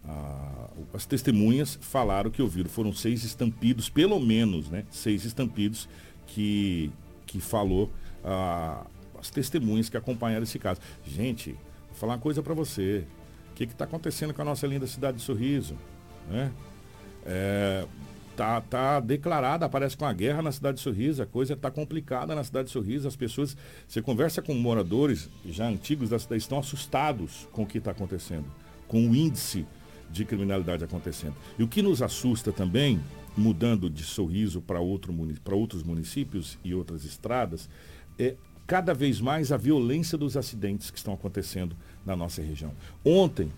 [0.09, 2.71] a, as testemunhas falaram que ouviram.
[2.71, 4.85] Foram seis estampidos, pelo menos, né?
[4.91, 5.89] Seis estampidos
[6.27, 6.93] que,
[7.27, 7.91] que falou
[8.25, 8.87] a,
[9.19, 10.81] as testemunhas que acompanharam esse caso.
[11.05, 11.57] Gente,
[12.01, 13.05] falar uma coisa para você.
[13.53, 15.77] O que está acontecendo com a nossa linda cidade de Sorriso?
[16.31, 16.51] Né?
[17.27, 17.87] É,
[18.35, 22.35] tá, tá declarada, aparece com a guerra na cidade de Sorriso, a coisa está complicada
[22.35, 23.55] na cidade de Sorriso, as pessoas,
[23.87, 28.47] você conversa com moradores já antigos da cidade, estão assustados com o que está acontecendo,
[28.89, 29.67] com o índice
[30.11, 31.35] de criminalidade acontecendo.
[31.59, 32.99] E o que nos assusta também,
[33.37, 35.15] mudando de Sorriso para outro,
[35.53, 37.69] outros municípios e outras estradas,
[38.19, 38.37] é
[38.71, 41.75] cada vez mais a violência dos acidentes que estão acontecendo
[42.07, 42.71] na nossa região.
[43.05, 43.51] Ontem,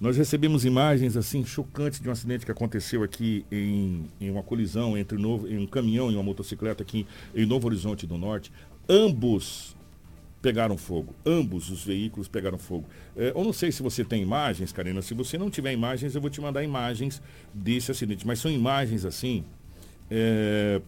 [0.00, 4.98] nós recebemos imagens assim chocantes de um acidente que aconteceu aqui em, em uma colisão
[4.98, 7.06] entre novo, em um caminhão e uma motocicleta aqui
[7.36, 8.50] em Novo Horizonte do Norte.
[8.88, 9.76] Ambos
[10.42, 11.14] pegaram fogo.
[11.24, 12.84] Ambos os veículos pegaram fogo.
[13.16, 15.00] É, eu não sei se você tem imagens, Karina.
[15.02, 17.22] Se você não tiver imagens, eu vou te mandar imagens
[17.54, 18.26] desse acidente.
[18.26, 19.44] Mas são imagens assim.
[20.10, 20.80] É,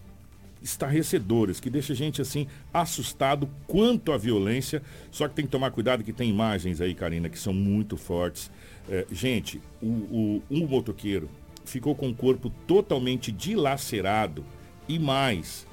[0.63, 4.83] estarrecedoras, que deixa a gente assim assustado quanto à violência.
[5.11, 8.51] Só que tem que tomar cuidado que tem imagens aí, Karina, que são muito fortes.
[8.89, 11.29] É, gente, o, o, um motoqueiro
[11.65, 14.45] ficou com o corpo totalmente dilacerado
[14.89, 15.67] e mais,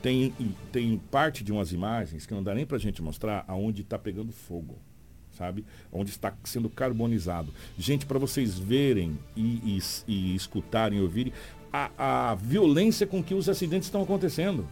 [0.00, 0.32] tem,
[0.70, 4.32] tem parte de umas imagens que não dá nem pra gente mostrar aonde está pegando
[4.32, 4.78] fogo,
[5.32, 5.64] sabe?
[5.92, 7.52] Onde está sendo carbonizado.
[7.76, 11.32] Gente, para vocês verem e, e, e escutarem, ouvirem
[11.72, 14.66] a, a violência com que os acidentes estão acontecendo.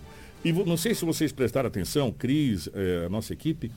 [0.45, 3.71] E não sei se vocês prestaram atenção, Cris, é, a nossa equipe,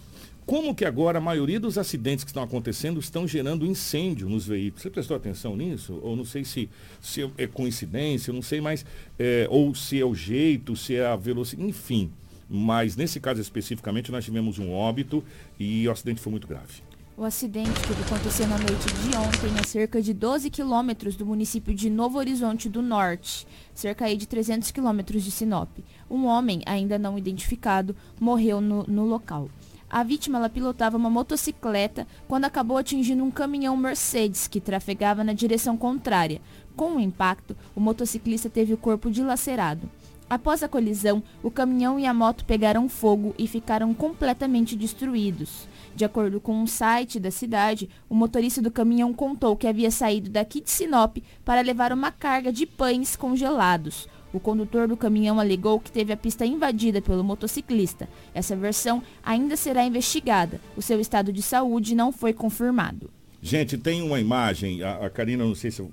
[0.45, 4.82] como que agora a maioria dos acidentes que estão acontecendo estão gerando incêndio nos veículos?
[4.82, 5.99] Você prestou atenção nisso?
[6.01, 6.70] Ou não sei se,
[7.01, 8.86] se é coincidência, não sei mais,
[9.20, 12.09] é, ou se é o jeito, se é a velocidade, enfim.
[12.49, 15.22] Mas nesse caso especificamente nós tivemos um óbito
[15.59, 16.86] e o acidente foi muito grave.
[17.20, 21.74] O acidente que aconteceu na noite de ontem a cerca de 12 quilômetros do município
[21.74, 25.68] de Novo Horizonte do Norte, cerca de 300 quilômetros de Sinop.
[26.07, 29.49] Um homem, ainda não identificado, morreu no, no local.
[29.89, 35.34] A vítima ela pilotava uma motocicleta quando acabou atingindo um caminhão Mercedes que trafegava na
[35.34, 36.39] direção contrária.
[36.76, 39.89] Com o impacto, o motociclista teve o corpo dilacerado.
[40.30, 45.68] Após a colisão, o caminhão e a moto pegaram fogo e ficaram completamente destruídos.
[45.97, 50.29] De acordo com um site da cidade, o motorista do caminhão contou que havia saído
[50.29, 54.07] daqui de Sinop para levar uma carga de pães congelados.
[54.31, 58.07] O condutor do caminhão alegou que teve a pista invadida pelo motociclista.
[58.31, 60.61] Essa versão ainda será investigada.
[60.75, 63.09] O seu estado de saúde não foi confirmado.
[63.41, 65.83] Gente, tem uma imagem, a, a Karina, não sei se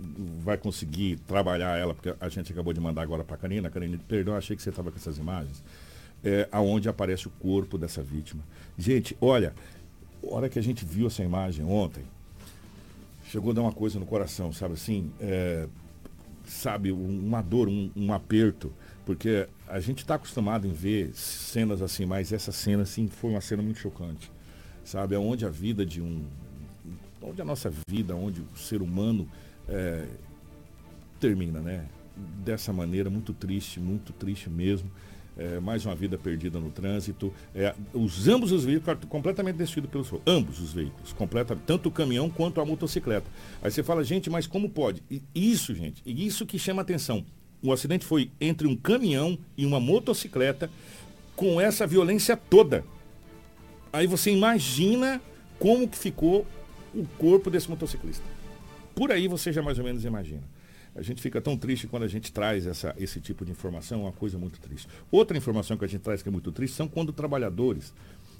[0.41, 3.71] vai conseguir trabalhar ela, porque a gente acabou de mandar agora para a Karina.
[3.71, 5.65] Karina, perdão, achei que você estava com essas imagens.
[6.23, 8.43] É, aonde aparece o corpo dessa vítima.
[8.79, 9.55] Gente, olha,
[10.31, 12.05] a hora que a gente viu essa imagem ontem,
[13.31, 15.11] chegou a dar uma coisa no coração, sabe assim?
[15.21, 15.67] É,
[16.47, 18.73] sabe, uma dor, um, um aperto,
[19.05, 23.41] porque a gente está acostumado em ver cenas assim, mas essa cena assim foi uma
[23.41, 24.31] cena muito chocante,
[24.85, 25.15] sabe?
[25.15, 26.25] É onde a vida de um,
[27.23, 29.29] onde a nossa vida, onde o ser humano
[29.69, 30.07] é,
[31.19, 31.87] termina, né?
[32.45, 34.91] Dessa maneira muito triste, muito triste mesmo
[35.37, 37.33] é, mais uma vida perdida no trânsito.
[37.55, 40.23] É, os, ambos os veículos completamente destruídos pelo fogo.
[40.27, 41.15] Ambos os veículos,
[41.67, 43.27] tanto o caminhão quanto a motocicleta.
[43.63, 45.03] Aí você fala, gente, mas como pode?
[45.11, 47.25] E isso, gente, e isso que chama atenção.
[47.63, 50.71] O acidente foi entre um caminhão e uma motocicleta
[51.35, 52.85] com essa violência toda.
[53.93, 55.21] Aí você imagina
[55.59, 56.47] como que ficou
[56.95, 58.25] o corpo desse motociclista.
[58.95, 60.43] Por aí você já mais ou menos imagina.
[60.95, 64.03] A gente fica tão triste quando a gente traz essa, esse tipo de informação, é
[64.05, 64.89] uma coisa muito triste.
[65.11, 67.93] Outra informação que a gente traz que é muito triste são quando trabalhadores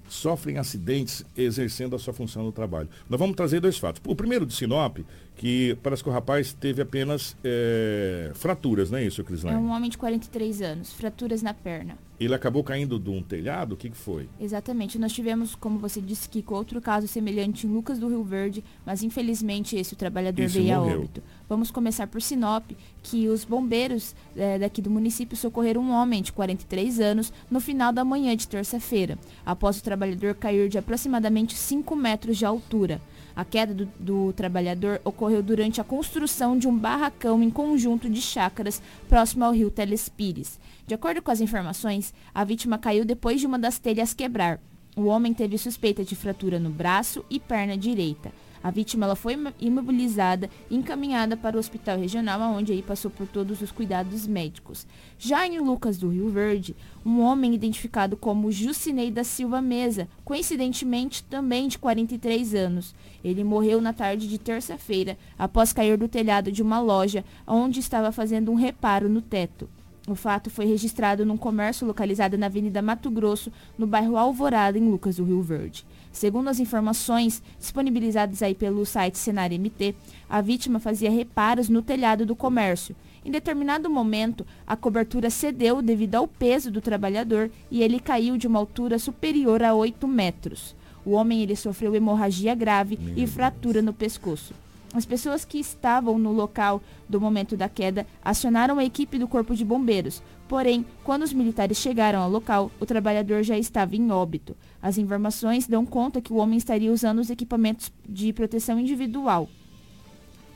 [0.09, 2.89] sofrem acidentes exercendo a sua função no trabalho.
[3.09, 4.01] Nós vamos trazer dois fatos.
[4.07, 4.99] O primeiro de Sinop,
[5.37, 9.57] que parece que o rapaz teve apenas é, fraturas, não é isso, Crislane?
[9.57, 11.97] É um homem de 43 anos, fraturas na perna.
[12.25, 13.75] Ele acabou caindo de um telhado?
[13.75, 14.29] O que, que foi?
[14.41, 14.99] Exatamente.
[14.99, 19.03] Nós tivemos, como você disse, que outro caso semelhante em Lucas do Rio Verde, mas
[19.03, 20.97] infelizmente esse o trabalhador esse veio morreu.
[20.97, 21.23] a óbito.
[21.49, 22.71] Vamos começar por Sinop,
[23.03, 27.93] que os bombeiros é, daqui do município socorreram um homem de 43 anos no final
[27.93, 33.01] da manhã de terça-feira, após o trabalhador cair de aproximadamente 5 metros de altura.
[33.37, 38.21] A queda do, do, trabalhador ocorreu durante a construção de um barracão em conjunto de
[38.21, 40.61] chácaras próximo ao rio Telespires.
[40.87, 44.61] De acordo com as informações, a vítima caiu depois de uma das telhas quebrar.
[44.97, 48.31] O homem teve suspeita de fratura no braço e perna direita.
[48.65, 53.27] A vítima ela foi imobilizada e encaminhada para o hospital regional, onde aí passou por
[53.27, 54.87] todos os cuidados médicos.
[55.19, 61.23] Já em Lucas do Rio Verde, um homem identificado como Jucinei da Silva Mesa, coincidentemente
[61.25, 62.95] também de 43 anos.
[63.23, 68.11] Ele morreu na tarde de terça-feira, após cair do telhado de uma loja, onde estava
[68.13, 69.69] fazendo um reparo no teto.
[70.09, 74.91] O fato foi registrado num comércio localizado na Avenida Mato Grosso, no bairro Alvorada, em
[74.91, 75.87] Lucas do Rio Verde.
[76.15, 79.97] Segundo as informações disponibilizadas aí pelo site Cenário MT,
[80.31, 82.95] a vítima fazia reparos no telhado do comércio.
[83.25, 88.47] Em determinado momento, a cobertura cedeu devido ao peso do trabalhador e ele caiu de
[88.47, 90.77] uma altura superior a 8 metros.
[91.05, 93.85] O homem ele sofreu hemorragia grave Meu e fratura Deus.
[93.87, 94.55] no pescoço.
[94.95, 99.53] As pessoas que estavam no local do momento da queda acionaram a equipe do Corpo
[99.53, 100.23] de Bombeiros.
[100.47, 104.57] Porém, quando os militares chegaram ao local, o trabalhador já estava em óbito.
[104.81, 109.49] As informações dão conta que o homem estaria usando os equipamentos de proteção individual.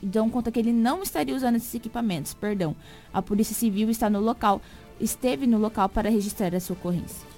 [0.01, 2.73] Dão conta que ele não estaria usando esses equipamentos, perdão.
[3.13, 4.61] A Polícia Civil está no local,
[5.01, 7.28] esteve no local para registrar essa ocorrência.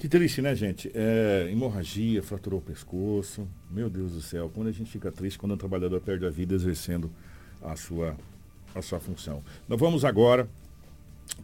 [0.00, 0.90] Que triste, né, gente?
[0.94, 3.46] É, hemorragia, fraturou o pescoço.
[3.70, 6.54] Meu Deus do céu, quando a gente fica triste quando um trabalhador perde a vida
[6.54, 7.10] exercendo
[7.60, 8.16] a sua,
[8.74, 9.42] a sua função.
[9.68, 10.48] Nós vamos agora,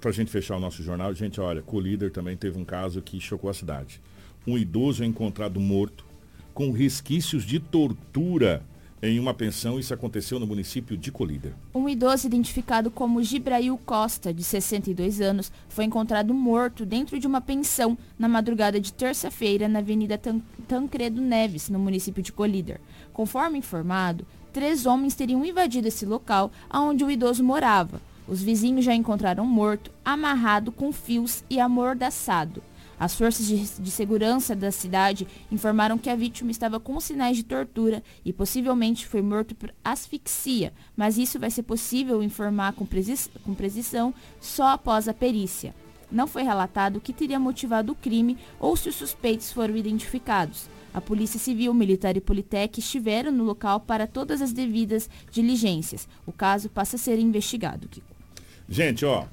[0.00, 3.20] para a gente fechar o nosso jornal, gente, olha, Colíder também teve um caso que
[3.20, 4.00] chocou a cidade.
[4.46, 6.06] Um idoso é encontrado morto
[6.54, 8.62] com resquícios de tortura
[9.02, 9.78] em uma pensão.
[9.78, 11.54] Isso aconteceu no município de Colíder.
[11.74, 17.40] Um idoso identificado como Gibrail Costa, de 62 anos, foi encontrado morto dentro de uma
[17.40, 22.80] pensão na madrugada de terça-feira na Avenida Tan Tancredo Neves, no município de Colíder.
[23.12, 28.00] Conforme informado, três homens teriam invadido esse local onde o idoso morava.
[28.26, 32.60] Os vizinhos já encontraram morto, amarrado com fios e amordaçado.
[32.98, 37.42] As forças de, de, segurança da cidade informaram que a vítima estava com sinais de
[37.42, 42.86] tortura e possivelmente foi morto por asfixia, mas isso vai ser possível informar com,
[43.44, 45.74] com precisão só após a perícia.
[46.10, 50.68] Não foi relatado o que teria motivado o crime ou se os suspeitos foram identificados.
[50.94, 56.08] A Polícia Civil, Militar e Politec estiveram no local para todas as devidas diligências.
[56.24, 58.06] O caso passa a ser investigado, Kiko.
[58.68, 59.26] Gente, ó,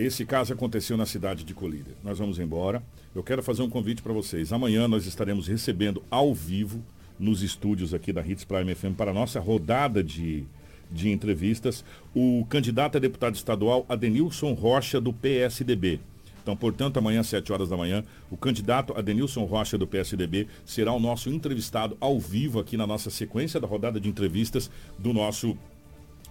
[0.00, 1.94] esse caso aconteceu na cidade de Colíder.
[2.02, 2.82] Nós vamos embora.
[3.14, 4.52] Eu quero fazer um convite para vocês.
[4.52, 6.82] Amanhã nós estaremos recebendo ao vivo
[7.18, 10.44] nos estúdios aqui da Hits Prime FM para a nossa rodada de,
[10.90, 11.84] de entrevistas
[12.14, 16.00] o candidato a deputado estadual Adenilson Rocha do PSDB.
[16.42, 20.92] Então, portanto, amanhã às 7 horas da manhã, o candidato Adenilson Rocha do PSDB será
[20.92, 25.56] o nosso entrevistado ao vivo aqui na nossa sequência da rodada de entrevistas do nosso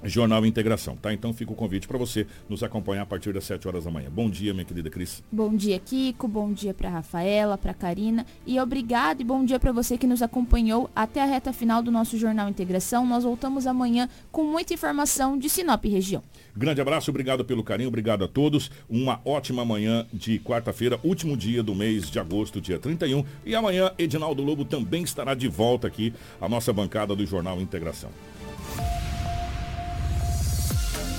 [0.04, 1.14] Jornal Integração, tá?
[1.14, 4.10] Então fica o convite para você nos acompanhar a partir das 7 horas da manhã.
[4.10, 5.24] Bom dia, minha querida Cris.
[5.32, 6.28] Bom dia, Kiko.
[6.28, 10.22] Bom dia para Rafaela, para Karina e obrigado e bom dia para você que nos
[10.22, 13.06] acompanhou até a reta final do nosso Jornal Integração.
[13.06, 16.24] Nós voltamos amanhã com muita informação de Sinop região.
[16.56, 18.72] Grande abraço, obrigado pelo carinho, obrigado a todos.
[18.90, 23.92] Uma ótima manhã de quarta-feira, último dia do mês de agosto, dia 31, e amanhã
[23.98, 28.10] Edinaldo Lobo também estará de volta aqui a nossa bancada do Jornal Integração.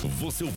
[0.09, 0.45] Você